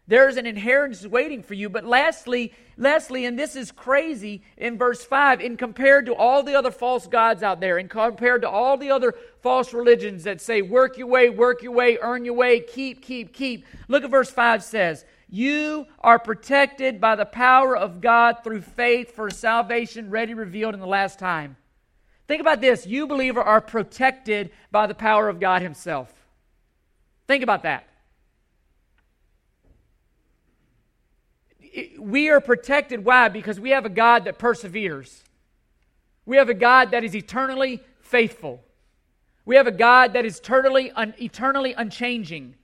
There 0.08 0.28
is 0.28 0.36
an 0.36 0.46
inheritance 0.46 1.04
waiting 1.04 1.42
for 1.42 1.54
you. 1.54 1.68
But 1.68 1.84
lastly, 1.84 2.52
lastly, 2.76 3.24
and 3.24 3.36
this 3.36 3.56
is 3.56 3.72
crazy 3.72 4.42
in 4.56 4.78
verse 4.78 5.04
5, 5.04 5.40
in 5.40 5.56
compared 5.56 6.06
to 6.06 6.14
all 6.14 6.44
the 6.44 6.54
other 6.54 6.70
false 6.70 7.08
gods 7.08 7.42
out 7.42 7.60
there, 7.60 7.78
and 7.78 7.90
compared 7.90 8.42
to 8.42 8.48
all 8.48 8.76
the 8.76 8.90
other 8.90 9.14
false 9.42 9.74
religions 9.74 10.24
that 10.24 10.40
say, 10.40 10.62
work 10.62 10.96
your 10.96 11.08
way, 11.08 11.28
work 11.28 11.62
your 11.62 11.72
way, 11.72 11.98
earn 12.00 12.24
your 12.24 12.34
way, 12.34 12.60
keep, 12.60 13.02
keep, 13.02 13.32
keep. 13.32 13.66
Look 13.88 14.04
at 14.04 14.10
verse 14.10 14.30
5 14.30 14.62
says, 14.62 15.04
You 15.28 15.86
are 16.00 16.20
protected 16.20 17.00
by 17.00 17.16
the 17.16 17.26
power 17.26 17.76
of 17.76 18.00
God 18.00 18.44
through 18.44 18.62
faith 18.62 19.16
for 19.16 19.28
salvation 19.28 20.10
ready 20.10 20.34
revealed 20.34 20.74
in 20.74 20.80
the 20.80 20.86
last 20.86 21.18
time. 21.18 21.56
Think 22.28 22.40
about 22.40 22.60
this. 22.60 22.86
You, 22.86 23.08
believer, 23.08 23.40
are 23.40 23.60
protected 23.60 24.50
by 24.70 24.86
the 24.86 24.94
power 24.94 25.28
of 25.28 25.40
God 25.40 25.62
Himself. 25.62 26.12
Think 27.26 27.42
about 27.42 27.64
that. 27.64 27.88
We 31.98 32.28
are 32.28 32.40
protected. 32.40 33.04
Why? 33.04 33.28
Because 33.28 33.60
we 33.60 33.70
have 33.70 33.84
a 33.84 33.90
God 33.90 34.24
that 34.24 34.38
perseveres. 34.38 35.24
We 36.24 36.36
have 36.36 36.48
a 36.48 36.54
God 36.54 36.90
that 36.90 37.04
is 37.04 37.14
eternally 37.14 37.82
faithful. 38.00 38.62
We 39.44 39.56
have 39.56 39.66
a 39.66 39.72
God 39.72 40.14
that 40.14 40.24
is 40.24 40.38
eternally, 40.38 40.90
un, 40.90 41.14
eternally 41.20 41.72
unchanging. 41.72 42.56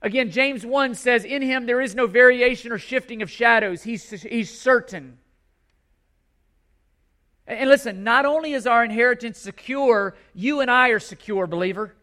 Again, 0.00 0.30
James 0.30 0.64
1 0.64 0.94
says, 0.94 1.24
In 1.24 1.42
him 1.42 1.66
there 1.66 1.80
is 1.80 1.94
no 1.94 2.06
variation 2.06 2.72
or 2.72 2.78
shifting 2.78 3.22
of 3.22 3.30
shadows. 3.30 3.82
He's, 3.82 4.08
he's 4.10 4.56
certain. 4.56 5.18
And 7.46 7.68
listen, 7.68 8.02
not 8.02 8.24
only 8.24 8.52
is 8.54 8.66
our 8.66 8.84
inheritance 8.84 9.38
secure, 9.38 10.16
you 10.34 10.60
and 10.60 10.70
I 10.70 10.88
are 10.88 10.98
secure, 10.98 11.46
believer. 11.46 11.94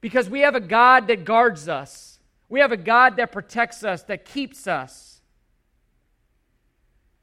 Because 0.00 0.30
we 0.30 0.40
have 0.40 0.54
a 0.54 0.60
God 0.60 1.08
that 1.08 1.24
guards 1.24 1.68
us. 1.68 2.07
We 2.48 2.60
have 2.60 2.72
a 2.72 2.76
God 2.76 3.16
that 3.16 3.32
protects 3.32 3.84
us, 3.84 4.02
that 4.04 4.24
keeps 4.24 4.66
us. 4.66 5.18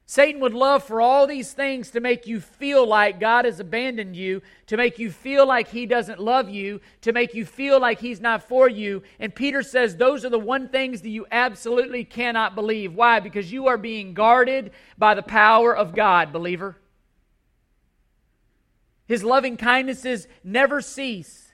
Satan 0.08 0.40
would 0.42 0.54
love 0.54 0.84
for 0.84 1.02
all 1.02 1.26
these 1.26 1.52
things 1.52 1.90
to 1.92 2.00
make 2.00 2.28
you 2.28 2.40
feel 2.40 2.88
like 2.88 3.20
God 3.20 3.46
has 3.46 3.60
abandoned 3.60 4.16
you, 4.16 4.44
to 4.68 4.78
make 4.78 5.00
you 5.00 5.10
feel 5.10 5.48
like 5.48 5.70
he 5.70 5.88
doesn't 5.88 6.20
love 6.20 6.48
you, 6.48 6.80
to 7.02 7.12
make 7.12 7.34
you 7.34 7.44
feel 7.44 7.80
like 7.80 8.00
he's 8.00 8.22
not 8.22 8.44
for 8.44 8.70
you. 8.70 9.02
And 9.20 9.34
Peter 9.34 9.64
says 9.64 9.96
those 9.98 10.24
are 10.24 10.30
the 10.30 10.38
one 10.38 10.70
things 10.70 11.02
that 11.02 11.10
you 11.10 11.26
absolutely 11.32 12.04
cannot 12.04 12.54
believe. 12.54 12.94
Why? 12.94 13.20
Because 13.20 13.52
you 13.52 13.66
are 13.66 13.80
being 13.80 14.14
guarded 14.14 14.72
by 14.96 15.16
the 15.16 15.24
power 15.24 15.76
of 15.76 15.96
God, 15.96 16.32
believer. 16.32 16.78
His 19.08 19.24
loving 19.24 19.58
kindnesses 19.58 20.28
never 20.44 20.82
cease. 20.82 21.52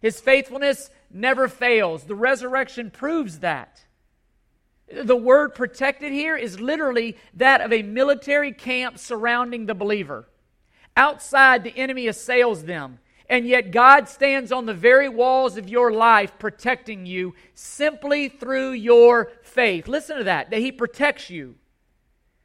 His 0.00 0.20
faithfulness 0.20 0.90
never 1.10 1.48
fails. 1.48 2.04
The 2.04 2.14
resurrection 2.14 2.90
proves 2.90 3.40
that. 3.40 3.84
The 4.90 5.16
word 5.16 5.54
protected 5.54 6.12
here 6.12 6.36
is 6.36 6.60
literally 6.60 7.16
that 7.34 7.60
of 7.60 7.72
a 7.72 7.82
military 7.82 8.52
camp 8.52 8.98
surrounding 8.98 9.66
the 9.66 9.74
believer. 9.74 10.28
Outside, 10.96 11.62
the 11.62 11.76
enemy 11.76 12.08
assails 12.08 12.64
them, 12.64 12.98
and 13.28 13.46
yet 13.46 13.70
God 13.70 14.08
stands 14.08 14.50
on 14.50 14.64
the 14.64 14.74
very 14.74 15.08
walls 15.08 15.58
of 15.58 15.68
your 15.68 15.92
life 15.92 16.32
protecting 16.38 17.04
you 17.04 17.34
simply 17.54 18.28
through 18.28 18.72
your 18.72 19.30
faith. 19.42 19.86
Listen 19.86 20.16
to 20.18 20.24
that, 20.24 20.50
that 20.50 20.60
He 20.60 20.72
protects 20.72 21.28
you. 21.28 21.56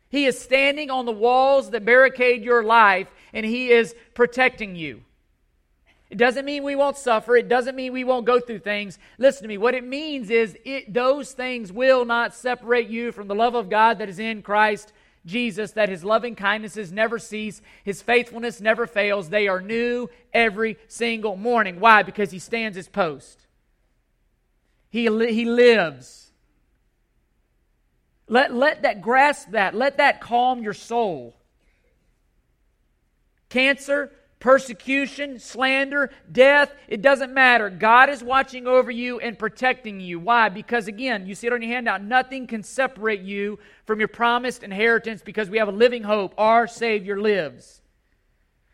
He 0.09 0.25
is 0.25 0.37
standing 0.37 0.91
on 0.91 1.05
the 1.05 1.11
walls 1.11 1.71
that 1.71 1.85
barricade 1.85 2.43
your 2.43 2.63
life, 2.63 3.07
and 3.33 3.45
He 3.45 3.71
is 3.71 3.95
protecting 4.13 4.75
you. 4.75 5.03
It 6.13 6.19
doesn't 6.19 6.45
mean 6.45 6.61
we 6.61 6.75
won't 6.75 6.95
suffer. 6.95 7.35
It 7.35 7.49
doesn't 7.49 7.75
mean 7.75 7.91
we 7.91 8.03
won't 8.03 8.27
go 8.27 8.39
through 8.39 8.59
things. 8.59 8.99
Listen 9.17 9.41
to 9.41 9.47
me. 9.47 9.57
What 9.57 9.73
it 9.73 9.83
means 9.83 10.29
is 10.29 10.55
it, 10.63 10.93
those 10.93 11.31
things 11.31 11.71
will 11.71 12.05
not 12.05 12.35
separate 12.35 12.87
you 12.87 13.11
from 13.11 13.27
the 13.27 13.33
love 13.33 13.55
of 13.55 13.67
God 13.67 13.97
that 13.97 14.09
is 14.09 14.19
in 14.19 14.43
Christ 14.43 14.93
Jesus, 15.25 15.71
that 15.71 15.89
his 15.89 16.03
loving 16.03 16.35
kindnesses 16.35 16.91
never 16.91 17.17
cease, 17.17 17.63
his 17.83 18.03
faithfulness 18.03 18.61
never 18.61 18.85
fails. 18.85 19.29
They 19.29 19.47
are 19.47 19.59
new 19.59 20.07
every 20.31 20.77
single 20.87 21.35
morning. 21.35 21.79
Why? 21.79 22.03
Because 22.03 22.29
he 22.29 22.37
stands 22.37 22.77
his 22.77 22.87
post. 22.87 23.47
He, 24.91 25.05
he 25.05 25.45
lives. 25.45 26.31
Let, 28.27 28.53
let 28.53 28.83
that 28.83 29.01
grasp 29.01 29.49
that. 29.49 29.73
Let 29.73 29.97
that 29.97 30.21
calm 30.21 30.61
your 30.61 30.73
soul. 30.73 31.35
Cancer, 33.49 34.11
persecution, 34.43 35.39
slander, 35.39 36.11
death, 36.29 36.75
it 36.89 37.01
doesn't 37.01 37.33
matter. 37.33 37.69
God 37.69 38.09
is 38.09 38.21
watching 38.21 38.67
over 38.67 38.91
you 38.91 39.17
and 39.21 39.39
protecting 39.39 40.01
you. 40.01 40.19
Why? 40.19 40.49
Because 40.49 40.89
again, 40.89 41.25
you 41.25 41.33
see 41.33 41.47
it 41.47 41.53
on 41.53 41.61
your 41.61 41.71
handout, 41.71 42.03
nothing 42.03 42.45
can 42.45 42.61
separate 42.61 43.21
you 43.21 43.57
from 43.85 43.99
your 43.99 44.09
promised 44.09 44.61
inheritance 44.61 45.21
because 45.21 45.49
we 45.49 45.59
have 45.59 45.69
a 45.69 45.71
living 45.71 46.03
hope. 46.03 46.33
Our 46.37 46.67
Savior 46.67 47.21
lives. 47.21 47.81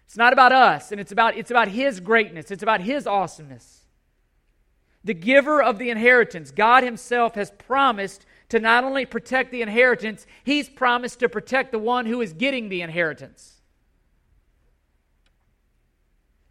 It's 0.07 0.17
not 0.17 0.33
about 0.33 0.51
us, 0.51 0.91
and 0.91 0.99
it's 0.99 1.11
about, 1.11 1.37
it's 1.37 1.51
about 1.51 1.67
His 1.67 1.99
greatness, 1.99 2.49
it's 2.49 2.63
about 2.63 2.81
His 2.81 3.05
awesomeness. 3.05 3.85
The 5.03 5.13
giver 5.13 5.61
of 5.61 5.77
the 5.77 5.91
inheritance, 5.91 6.49
God 6.49 6.83
Himself, 6.83 7.35
has 7.35 7.51
promised 7.51 8.25
to 8.49 8.59
not 8.59 8.83
only 8.83 9.05
protect 9.05 9.51
the 9.51 9.61
inheritance, 9.61 10.25
He's 10.43 10.67
promised 10.67 11.19
to 11.19 11.29
protect 11.29 11.71
the 11.71 11.77
one 11.77 12.07
who 12.07 12.21
is 12.21 12.33
getting 12.33 12.69
the 12.69 12.81
inheritance. 12.81 13.58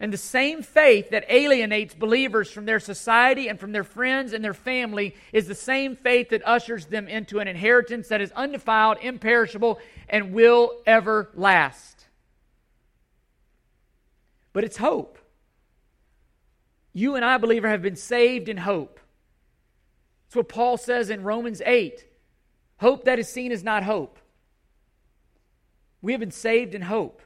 And 0.00 0.12
the 0.12 0.16
same 0.16 0.62
faith 0.62 1.10
that 1.10 1.24
alienates 1.28 1.94
believers 1.94 2.50
from 2.50 2.66
their 2.66 2.78
society 2.78 3.48
and 3.48 3.58
from 3.58 3.72
their 3.72 3.82
friends 3.84 4.32
and 4.32 4.44
their 4.44 4.54
family 4.54 5.16
is 5.32 5.48
the 5.48 5.56
same 5.56 5.96
faith 5.96 6.28
that 6.28 6.46
ushers 6.46 6.86
them 6.86 7.08
into 7.08 7.40
an 7.40 7.48
inheritance 7.48 8.08
that 8.08 8.20
is 8.20 8.30
undefiled, 8.32 8.98
imperishable, 9.02 9.80
and 10.08 10.32
will 10.32 10.80
ever 10.86 11.30
last. 11.34 12.06
But 14.52 14.62
it's 14.62 14.76
hope. 14.76 15.18
You 16.92 17.16
and 17.16 17.24
I, 17.24 17.38
believer, 17.38 17.68
have 17.68 17.82
been 17.82 17.96
saved 17.96 18.48
in 18.48 18.56
hope. 18.56 19.00
That's 20.26 20.36
what 20.36 20.48
Paul 20.48 20.76
says 20.76 21.10
in 21.10 21.24
Romans 21.24 21.60
8. 21.64 22.04
Hope 22.78 23.04
that 23.04 23.18
is 23.18 23.28
seen 23.28 23.50
is 23.50 23.64
not 23.64 23.82
hope. 23.82 24.18
We 26.02 26.12
have 26.12 26.20
been 26.20 26.30
saved 26.30 26.74
in 26.74 26.82
hope. 26.82 27.20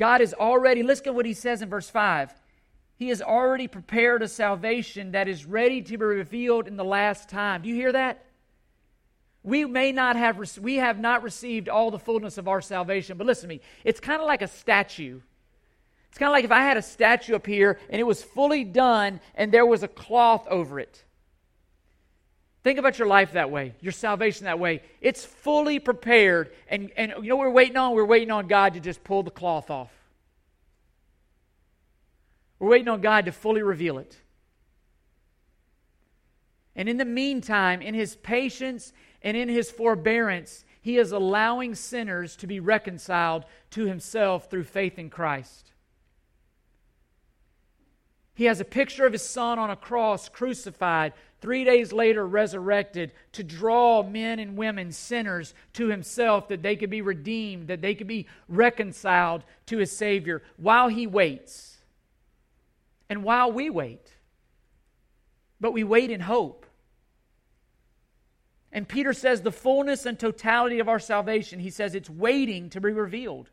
God 0.00 0.22
is 0.22 0.32
already, 0.32 0.82
listen 0.82 1.04
to 1.04 1.12
what 1.12 1.26
he 1.26 1.34
says 1.34 1.60
in 1.60 1.68
verse 1.68 1.90
5. 1.90 2.34
He 2.96 3.10
has 3.10 3.20
already 3.20 3.68
prepared 3.68 4.22
a 4.22 4.28
salvation 4.28 5.12
that 5.12 5.28
is 5.28 5.44
ready 5.44 5.82
to 5.82 5.98
be 5.98 6.04
revealed 6.04 6.66
in 6.66 6.78
the 6.78 6.84
last 6.84 7.28
time. 7.28 7.60
Do 7.60 7.68
you 7.68 7.74
hear 7.74 7.92
that? 7.92 8.24
We 9.42 9.66
may 9.66 9.92
not 9.92 10.16
have, 10.16 10.38
we 10.58 10.76
have 10.76 10.98
not 10.98 11.22
received 11.22 11.68
all 11.68 11.90
the 11.90 11.98
fullness 11.98 12.38
of 12.38 12.48
our 12.48 12.62
salvation, 12.62 13.18
but 13.18 13.26
listen 13.26 13.50
to 13.50 13.54
me. 13.54 13.60
It's 13.84 14.00
kind 14.00 14.22
of 14.22 14.26
like 14.26 14.40
a 14.40 14.48
statue. 14.48 15.20
It's 16.08 16.16
kind 16.16 16.30
of 16.30 16.32
like 16.32 16.46
if 16.46 16.52
I 16.52 16.62
had 16.62 16.78
a 16.78 16.82
statue 16.82 17.34
up 17.34 17.46
here 17.46 17.78
and 17.90 18.00
it 18.00 18.04
was 18.04 18.22
fully 18.22 18.64
done 18.64 19.20
and 19.34 19.52
there 19.52 19.66
was 19.66 19.82
a 19.82 19.88
cloth 19.88 20.48
over 20.48 20.80
it. 20.80 21.04
Think 22.62 22.78
about 22.78 22.98
your 22.98 23.08
life 23.08 23.32
that 23.32 23.50
way, 23.50 23.74
your 23.80 23.92
salvation 23.92 24.44
that 24.44 24.58
way. 24.58 24.82
It's 25.00 25.24
fully 25.24 25.78
prepared. 25.78 26.50
And, 26.68 26.90
and 26.96 27.12
you 27.22 27.30
know 27.30 27.36
we're 27.36 27.50
waiting 27.50 27.76
on? 27.76 27.94
We're 27.94 28.04
waiting 28.04 28.30
on 28.30 28.48
God 28.48 28.74
to 28.74 28.80
just 28.80 29.02
pull 29.02 29.22
the 29.22 29.30
cloth 29.30 29.70
off. 29.70 29.90
We're 32.58 32.68
waiting 32.68 32.88
on 32.88 33.00
God 33.00 33.24
to 33.24 33.32
fully 33.32 33.62
reveal 33.62 33.98
it. 33.98 34.16
And 36.76 36.88
in 36.88 36.98
the 36.98 37.06
meantime, 37.06 37.80
in 37.80 37.94
his 37.94 38.16
patience 38.16 38.92
and 39.22 39.36
in 39.36 39.48
his 39.48 39.70
forbearance, 39.70 40.64
he 40.82 40.98
is 40.98 41.12
allowing 41.12 41.74
sinners 41.74 42.36
to 42.36 42.46
be 42.46 42.60
reconciled 42.60 43.44
to 43.70 43.86
himself 43.86 44.50
through 44.50 44.64
faith 44.64 44.98
in 44.98 45.10
Christ. 45.10 45.72
He 48.34 48.44
has 48.44 48.60
a 48.60 48.64
picture 48.64 49.06
of 49.06 49.12
his 49.12 49.24
son 49.24 49.58
on 49.58 49.70
a 49.70 49.76
cross, 49.76 50.28
crucified, 50.28 51.12
three 51.40 51.64
days 51.64 51.92
later 51.92 52.26
resurrected 52.26 53.12
to 53.32 53.42
draw 53.42 54.02
men 54.02 54.38
and 54.38 54.56
women, 54.56 54.92
sinners, 54.92 55.54
to 55.74 55.88
himself 55.88 56.48
that 56.48 56.62
they 56.62 56.76
could 56.76 56.90
be 56.90 57.02
redeemed, 57.02 57.68
that 57.68 57.82
they 57.82 57.94
could 57.94 58.06
be 58.06 58.26
reconciled 58.48 59.44
to 59.66 59.78
his 59.78 59.92
Savior 59.92 60.42
while 60.56 60.88
he 60.88 61.06
waits 61.06 61.78
and 63.08 63.24
while 63.24 63.50
we 63.50 63.68
wait. 63.68 64.12
But 65.60 65.72
we 65.72 65.84
wait 65.84 66.10
in 66.10 66.20
hope. 66.20 66.64
And 68.72 68.88
Peter 68.88 69.12
says 69.12 69.42
the 69.42 69.52
fullness 69.52 70.06
and 70.06 70.18
totality 70.18 70.78
of 70.78 70.88
our 70.88 71.00
salvation, 71.00 71.58
he 71.58 71.70
says 71.70 71.94
it's 71.94 72.08
waiting 72.08 72.70
to 72.70 72.80
be 72.80 72.92
revealed. 72.92 73.50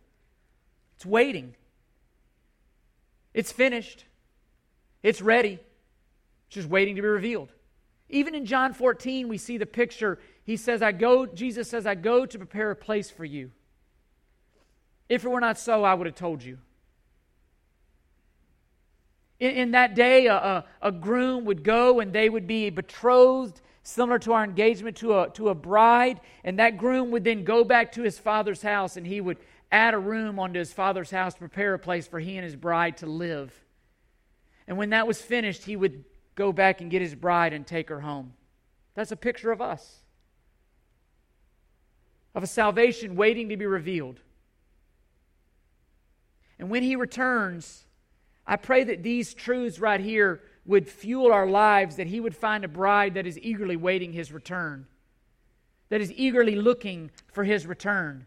It's 0.96 1.06
waiting. 1.06 1.56
It's 3.34 3.52
finished. 3.52 4.06
It's 5.08 5.22
ready. 5.22 5.54
It's 5.54 6.56
just 6.56 6.67
waiting 6.67 6.98
to 6.98 7.02
be 7.02 7.08
revealed. 7.08 7.54
Even 8.10 8.36
in 8.36 8.46
John 8.46 8.74
14, 8.74 9.30
we 9.30 9.38
see 9.38 9.58
the 9.58 9.65
picture. 9.65 10.20
He 10.43 10.58
says, 10.58 10.82
I 10.82 10.91
go, 10.91 11.26
Jesus 11.26 11.70
says, 11.70 11.88
I 11.88 11.96
go 11.96 12.26
to 12.26 12.38
prepare 12.38 12.72
a 12.72 12.76
place 12.76 13.10
for 13.10 13.24
you. 13.24 13.52
If 15.08 15.24
it 15.24 15.30
were 15.30 15.39
not 15.39 15.58
so, 15.58 15.86
I 15.86 15.93
would 15.93 16.08
have 16.08 16.15
told 16.15 16.43
you. 16.43 16.58
In, 19.39 19.52
in 19.52 19.72
that 19.72 19.96
day, 19.96 20.26
a, 20.28 20.36
a, 20.36 20.65
a, 20.82 20.91
groom 20.91 21.46
would 21.46 21.63
go 21.63 22.02
and 22.02 22.12
they 22.12 22.28
would 22.28 22.46
be 22.46 22.70
betrothed, 22.70 23.62
similar 23.84 24.20
to 24.20 24.34
our 24.34 24.43
engagement 24.43 24.98
to 24.98 25.20
a, 25.20 25.30
to 25.36 25.48
a 25.48 25.56
bride. 25.56 26.20
And 26.43 26.60
that 26.60 26.78
groom 26.78 27.12
would 27.12 27.24
then 27.24 27.46
go 27.46 27.63
back 27.63 27.93
to 27.93 28.02
his 28.02 28.20
father's 28.20 28.62
house 28.62 28.98
and 28.98 29.08
he 29.08 29.22
would 29.22 29.38
add 29.72 29.93
a 29.93 30.00
room 30.00 30.38
onto 30.38 30.60
his 30.60 30.74
father's 30.74 31.12
house 31.12 31.34
to 31.36 31.39
prepare 31.39 31.76
a 31.76 31.80
place 31.80 32.08
for 32.08 32.20
he 32.20 32.36
and 32.36 32.43
his 32.43 32.58
bride 32.58 32.98
to 32.98 33.06
live. 33.06 33.58
And 34.68 34.78
when 34.78 34.90
that 34.90 35.08
was 35.08 35.22
finished, 35.22 35.64
he 35.64 35.76
would 35.76 36.04
go 36.36 36.52
back 36.52 36.82
and 36.82 36.92
get 36.92 37.02
his 37.02 37.16
bride 37.16 37.54
and 37.54 37.66
take 37.66 37.90
her 37.90 38.02
home. 38.02 38.34
That's 38.96 39.12
a 39.12 39.16
picture 39.16 39.52
of 39.52 39.62
us, 39.62 40.02
of 42.36 42.44
a 42.44 42.48
salvation 42.48 43.16
waiting 43.16 43.50
to 43.50 43.58
be 43.58 43.66
revealed. 43.66 44.20
And 46.60 46.70
when 46.70 46.84
he 46.84 46.96
returns, 46.96 47.86
I 48.46 48.56
pray 48.56 48.84
that 48.86 49.04
these 49.04 49.34
truths 49.34 49.80
right 49.80 50.00
here 50.00 50.42
would 50.66 50.88
fuel 50.88 51.32
our 51.32 51.48
lives, 51.48 51.96
that 51.96 52.08
he 52.08 52.20
would 52.20 52.36
find 52.36 52.66
a 52.66 52.68
bride 52.68 53.14
that 53.14 53.28
is 53.28 53.40
eagerly 53.40 53.76
waiting 53.76 54.14
his 54.14 54.32
return, 54.32 54.88
that 55.90 56.02
is 56.02 56.12
eagerly 56.14 56.56
looking 56.56 57.12
for 57.32 57.44
his 57.44 57.66
return, 57.66 58.26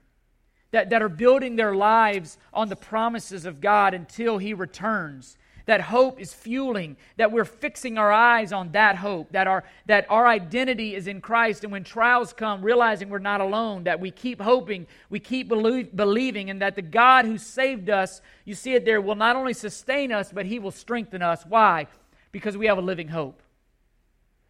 that, 0.70 0.90
that 0.90 1.02
are 1.02 1.08
building 1.08 1.56
their 1.56 1.74
lives 1.74 2.38
on 2.54 2.68
the 2.68 2.76
promises 2.76 3.44
of 3.44 3.60
God 3.60 3.92
until 3.92 4.38
he 4.38 4.54
returns 4.54 5.36
that 5.66 5.80
hope 5.80 6.20
is 6.20 6.32
fueling, 6.32 6.96
that 7.16 7.32
we're 7.32 7.44
fixing 7.44 7.98
our 7.98 8.10
eyes 8.10 8.52
on 8.52 8.72
that 8.72 8.96
hope, 8.96 9.32
that 9.32 9.46
our, 9.46 9.64
that 9.86 10.06
our 10.08 10.26
identity 10.26 10.94
is 10.94 11.06
in 11.06 11.20
Christ. 11.20 11.64
And 11.64 11.72
when 11.72 11.84
trials 11.84 12.32
come, 12.32 12.62
realizing 12.62 13.08
we're 13.08 13.18
not 13.18 13.40
alone, 13.40 13.84
that 13.84 14.00
we 14.00 14.10
keep 14.10 14.40
hoping, 14.40 14.86
we 15.08 15.20
keep 15.20 15.48
believing, 15.48 16.50
and 16.50 16.62
that 16.62 16.76
the 16.76 16.82
God 16.82 17.24
who 17.24 17.38
saved 17.38 17.90
us, 17.90 18.20
you 18.44 18.54
see 18.54 18.74
it 18.74 18.84
there, 18.84 19.00
will 19.00 19.14
not 19.14 19.36
only 19.36 19.52
sustain 19.52 20.12
us, 20.12 20.32
but 20.32 20.46
He 20.46 20.58
will 20.58 20.70
strengthen 20.70 21.22
us. 21.22 21.44
Why? 21.46 21.86
Because 22.32 22.56
we 22.56 22.66
have 22.66 22.78
a 22.78 22.82
living 22.82 23.08
hope. 23.08 23.42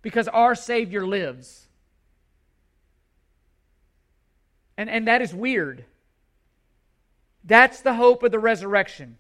Because 0.03 0.29
our 0.29 0.55
Savior 0.55 1.07
lives. 1.07 1.69
And, 4.77 4.89
and 4.89 5.09
that 5.09 5.21
is 5.21 5.35
weird. 5.35 5.85
That's 7.45 7.81
the 7.81 7.95
hope 7.95 8.23
of 8.23 8.33
the 8.33 8.39
resurrection. 8.39 9.19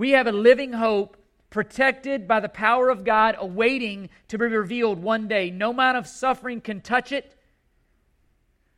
We 0.00 0.12
have 0.12 0.26
a 0.26 0.32
living 0.32 0.72
hope 0.72 1.18
protected 1.50 2.26
by 2.26 2.40
the 2.40 2.48
power 2.48 2.88
of 2.88 3.04
God, 3.04 3.36
awaiting 3.38 4.08
to 4.28 4.38
be 4.38 4.46
revealed 4.46 4.98
one 4.98 5.28
day. 5.28 5.50
No 5.50 5.72
amount 5.72 5.98
of 5.98 6.06
suffering 6.06 6.62
can 6.62 6.80
touch 6.80 7.12
it. 7.12 7.36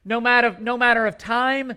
No 0.05 0.21
matter, 0.21 0.57
no 0.59 0.77
matter 0.77 1.07
of 1.07 1.17
time 1.17 1.75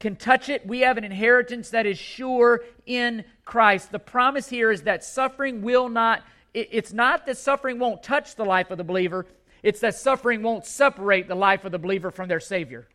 can 0.00 0.16
touch 0.16 0.48
it. 0.48 0.66
We 0.66 0.80
have 0.80 0.96
an 0.96 1.04
inheritance 1.04 1.68
that 1.68 1.84
is 1.84 1.98
sure 1.98 2.64
in 2.86 3.26
Christ. 3.44 3.92
The 3.92 3.98
promise 3.98 4.48
here 4.48 4.70
is 4.70 4.84
that 4.84 5.04
suffering 5.04 5.60
will 5.60 5.90
not, 5.90 6.22
it, 6.54 6.70
it's 6.72 6.94
not 6.94 7.26
that 7.26 7.36
suffering 7.36 7.78
won't 7.78 8.02
touch 8.02 8.36
the 8.36 8.46
life 8.46 8.70
of 8.70 8.78
the 8.78 8.84
believer, 8.84 9.26
it's 9.62 9.80
that 9.80 9.96
suffering 9.96 10.42
won't 10.42 10.64
separate 10.64 11.28
the 11.28 11.34
life 11.34 11.66
of 11.66 11.72
the 11.72 11.78
believer 11.78 12.10
from 12.10 12.28
their 12.28 12.40
Savior. 12.40 12.88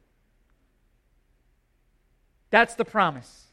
That's 2.50 2.74
the 2.74 2.86
promise 2.86 3.44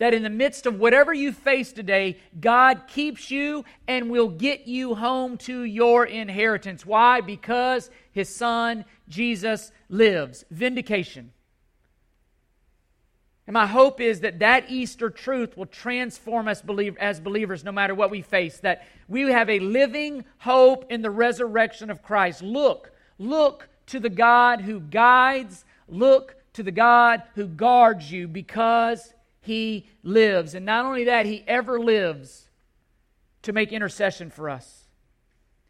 that 0.00 0.14
in 0.14 0.22
the 0.22 0.30
midst 0.30 0.64
of 0.64 0.80
whatever 0.80 1.12
you 1.12 1.30
face 1.30 1.72
today, 1.72 2.18
God 2.40 2.88
keeps 2.88 3.30
you 3.30 3.66
and 3.86 4.10
will 4.10 4.30
get 4.30 4.66
you 4.66 4.94
home 4.94 5.36
to 5.38 5.62
your 5.62 6.06
inheritance. 6.06 6.86
Why? 6.86 7.20
Because 7.20 7.90
his 8.10 8.34
son, 8.34 8.86
Jesus, 9.08 9.70
lives. 9.90 10.46
Vindication. 10.50 11.32
And 13.46 13.52
my 13.52 13.66
hope 13.66 14.00
is 14.00 14.20
that 14.20 14.38
that 14.38 14.70
Easter 14.70 15.10
truth 15.10 15.54
will 15.54 15.66
transform 15.66 16.48
us 16.48 16.62
as 16.98 17.20
believers 17.20 17.62
no 17.62 17.72
matter 17.72 17.94
what 17.94 18.10
we 18.10 18.22
face, 18.22 18.58
that 18.60 18.86
we 19.06 19.22
have 19.30 19.50
a 19.50 19.58
living 19.58 20.24
hope 20.38 20.90
in 20.90 21.02
the 21.02 21.10
resurrection 21.10 21.90
of 21.90 22.02
Christ. 22.02 22.40
Look, 22.40 22.90
look 23.18 23.68
to 23.88 24.00
the 24.00 24.08
God 24.08 24.62
who 24.62 24.80
guides, 24.80 25.66
look 25.88 26.36
to 26.54 26.62
the 26.62 26.72
God 26.72 27.22
who 27.34 27.46
guards 27.46 28.10
you 28.10 28.28
because 28.28 29.12
he 29.40 29.86
lives. 30.02 30.54
And 30.54 30.66
not 30.66 30.84
only 30.84 31.04
that, 31.04 31.26
He 31.26 31.42
ever 31.46 31.80
lives 31.80 32.48
to 33.42 33.52
make 33.52 33.72
intercession 33.72 34.30
for 34.30 34.50
us. 34.50 34.84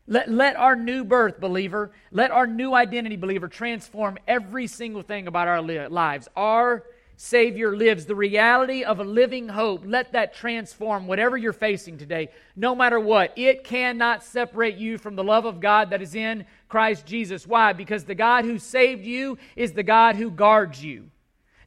Let, 0.07 0.29
let 0.29 0.57
our 0.57 0.75
new 0.75 1.05
birth, 1.05 1.39
believer, 1.39 1.93
let 2.11 2.33
our 2.33 2.47
new 2.47 2.75
identity, 2.75 3.17
believer, 3.17 3.47
transform 3.47 4.19
every 4.27 4.67
single 4.67 5.03
thing 5.03 5.29
about 5.29 5.47
our 5.47 5.63
li- 5.63 5.87
lives. 5.87 6.29
Our 6.35 6.85
Savior 7.17 7.77
lives. 7.77 8.07
The 8.07 8.15
reality 8.15 8.83
of 8.83 8.99
a 8.99 9.05
living 9.05 9.47
hope, 9.47 9.83
let 9.85 10.13
that 10.13 10.35
transform 10.35 11.07
whatever 11.07 11.37
you're 11.37 11.53
facing 11.53 11.99
today, 11.99 12.31
no 12.57 12.75
matter 12.75 12.99
what. 12.99 13.35
It 13.37 13.63
cannot 13.63 14.25
separate 14.25 14.79
you 14.79 14.97
from 14.97 15.17
the 15.17 15.23
love 15.23 15.45
of 15.45 15.61
God 15.61 15.91
that 15.91 16.01
is 16.01 16.15
in 16.15 16.47
Christ 16.69 17.05
Jesus. 17.05 17.47
Why? 17.47 17.75
Because 17.75 18.05
the 18.05 18.15
God 18.15 18.47
who 18.47 18.59
saved 18.59 19.05
you 19.05 19.37
is 19.55 19.75
the 19.75 19.83
God 19.83 20.17
who 20.17 20.31
guards 20.31 20.83
you. 20.83 21.11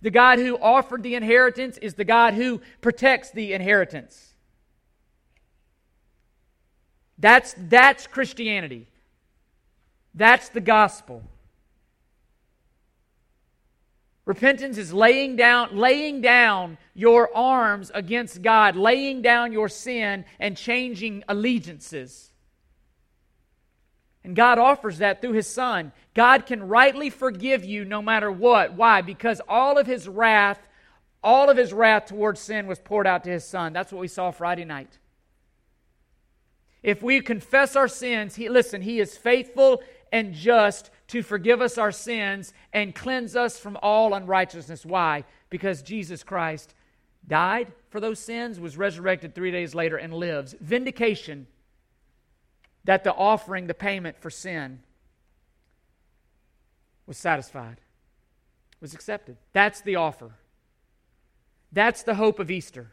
The 0.03 0.11
God 0.11 0.37
who 0.37 0.57
offered 0.57 1.01
the 1.01 1.15
inheritance 1.15 1.77
is 1.77 1.93
the 1.93 2.03
God 2.03 2.33
who 2.33 2.59
protects 2.81 3.31
the 3.31 3.53
inheritance. 3.53 4.33
That's, 7.17 7.55
that's 7.57 8.05
Christianity. 8.05 8.87
That's 10.13 10.49
the 10.49 10.59
gospel. 10.59 11.23
Repentance 14.25 14.77
is 14.77 14.93
laying 14.93 15.37
down, 15.37 15.77
laying 15.77 16.19
down 16.19 16.77
your 16.93 17.33
arms 17.35 17.89
against 17.93 18.41
God, 18.41 18.75
laying 18.75 19.21
down 19.21 19.53
your 19.53 19.69
sin 19.69 20.25
and 20.37 20.57
changing 20.57 21.23
allegiances. 21.29 22.32
And 24.23 24.35
God 24.35 24.57
offers 24.57 24.99
that 24.99 25.21
through 25.21 25.33
His 25.33 25.47
Son. 25.47 25.91
God 26.13 26.45
can 26.45 26.67
rightly 26.67 27.09
forgive 27.09 27.65
you 27.65 27.83
no 27.83 28.01
matter 28.01 28.31
what. 28.31 28.73
Why? 28.73 29.01
Because 29.01 29.41
all 29.47 29.77
of 29.77 29.87
His 29.87 30.07
wrath, 30.07 30.59
all 31.23 31.49
of 31.49 31.57
His 31.57 31.73
wrath 31.73 32.05
towards 32.05 32.39
sin 32.39 32.67
was 32.67 32.79
poured 32.79 33.07
out 33.07 33.23
to 33.25 33.29
His 33.29 33.43
Son. 33.43 33.73
That's 33.73 33.91
what 33.91 33.99
we 33.99 34.07
saw 34.07 34.31
Friday 34.31 34.65
night. 34.65 34.97
If 36.81 37.01
we 37.01 37.21
confess 37.21 37.75
our 37.75 37.87
sins, 37.87 38.35
he, 38.35 38.49
listen, 38.49 38.81
He 38.81 38.99
is 38.99 39.17
faithful 39.17 39.81
and 40.11 40.33
just 40.33 40.91
to 41.07 41.23
forgive 41.23 41.61
us 41.61 41.77
our 41.77 41.91
sins 41.91 42.53
and 42.71 42.93
cleanse 42.93 43.35
us 43.35 43.57
from 43.57 43.77
all 43.81 44.13
unrighteousness. 44.13 44.85
Why? 44.85 45.23
Because 45.49 45.81
Jesus 45.81 46.23
Christ 46.23 46.73
died 47.27 47.71
for 47.89 47.99
those 47.99 48.19
sins, 48.19 48.59
was 48.59 48.77
resurrected 48.77 49.33
three 49.33 49.51
days 49.51 49.73
later, 49.73 49.97
and 49.97 50.13
lives. 50.13 50.55
Vindication 50.59 51.47
that 52.85 53.03
the 53.03 53.13
offering, 53.13 53.67
the 53.67 53.73
payment 53.73 54.17
for 54.19 54.29
sin, 54.29 54.79
was 57.05 57.17
satisfied, 57.17 57.77
was 58.81 58.93
accepted. 58.93 59.37
That's 59.53 59.81
the 59.81 59.95
offer. 59.95 60.31
That's 61.71 62.03
the 62.03 62.15
hope 62.15 62.39
of 62.39 62.51
Easter. 62.51 62.91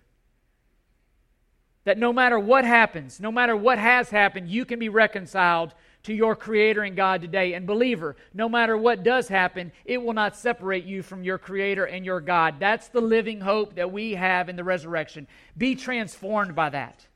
That 1.85 1.99
no 1.99 2.13
matter 2.13 2.39
what 2.39 2.65
happens, 2.65 3.21
no 3.21 3.33
matter 3.33 3.57
what 3.57 3.79
has 3.79 4.11
happened, 4.11 4.49
you 4.49 4.65
can 4.65 4.79
be 4.79 4.89
reconciled 4.89 5.75
to 6.03 6.15
your 6.15 6.37
Creator 6.37 6.83
and 6.83 6.97
God 6.97 7.21
today. 7.21 7.55
And, 7.55 7.67
believer, 7.67 8.17
no 8.33 8.49
matter 8.49 8.77
what 8.77 9.03
does 9.03 9.29
happen, 9.29 9.73
it 9.85 10.03
will 10.03 10.13
not 10.13 10.37
separate 10.37 10.85
you 10.85 11.03
from 11.03 11.25
your 11.25 11.39
Creator 11.39 11.85
and 11.87 12.05
your 12.05 12.21
God. 12.21 12.57
That's 12.59 12.89
the 12.89 13.01
living 13.01 13.41
hope 13.41 13.75
that 13.75 13.93
we 13.93 14.13
have 14.13 14.49
in 14.49 14.57
the 14.57 14.65
resurrection. 14.65 15.27
Be 15.57 15.75
transformed 15.75 16.55
by 16.55 16.71
that. 16.71 17.07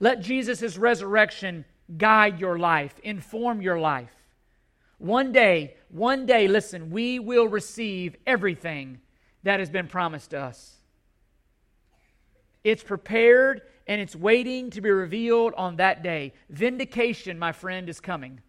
Let 0.00 0.20
Jesus' 0.22 0.76
resurrection 0.76 1.64
guide 1.96 2.40
your 2.40 2.58
life, 2.58 2.94
inform 3.02 3.60
your 3.60 3.78
life. 3.78 4.14
One 4.98 5.32
day, 5.32 5.76
one 5.88 6.26
day, 6.26 6.48
listen, 6.48 6.90
we 6.90 7.18
will 7.18 7.46
receive 7.46 8.16
everything 8.26 9.00
that 9.42 9.60
has 9.60 9.70
been 9.70 9.86
promised 9.86 10.30
to 10.30 10.40
us. 10.40 10.76
It's 12.64 12.82
prepared 12.82 13.62
and 13.86 14.00
it's 14.00 14.14
waiting 14.14 14.70
to 14.70 14.80
be 14.80 14.90
revealed 14.90 15.54
on 15.56 15.76
that 15.76 16.02
day. 16.02 16.34
Vindication, 16.48 17.38
my 17.38 17.52
friend, 17.52 17.88
is 17.88 18.00
coming. 18.00 18.40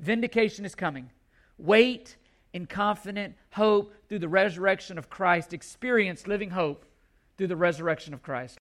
Vindication 0.00 0.64
is 0.64 0.74
coming. 0.74 1.10
Wait 1.58 2.16
in 2.52 2.66
confident 2.66 3.34
hope 3.52 3.94
through 4.08 4.18
the 4.18 4.28
resurrection 4.28 4.98
of 4.98 5.10
Christ. 5.10 5.52
Experience 5.52 6.26
living 6.26 6.50
hope 6.50 6.84
through 7.36 7.48
the 7.48 7.56
resurrection 7.56 8.14
of 8.14 8.22
Christ. 8.22 8.52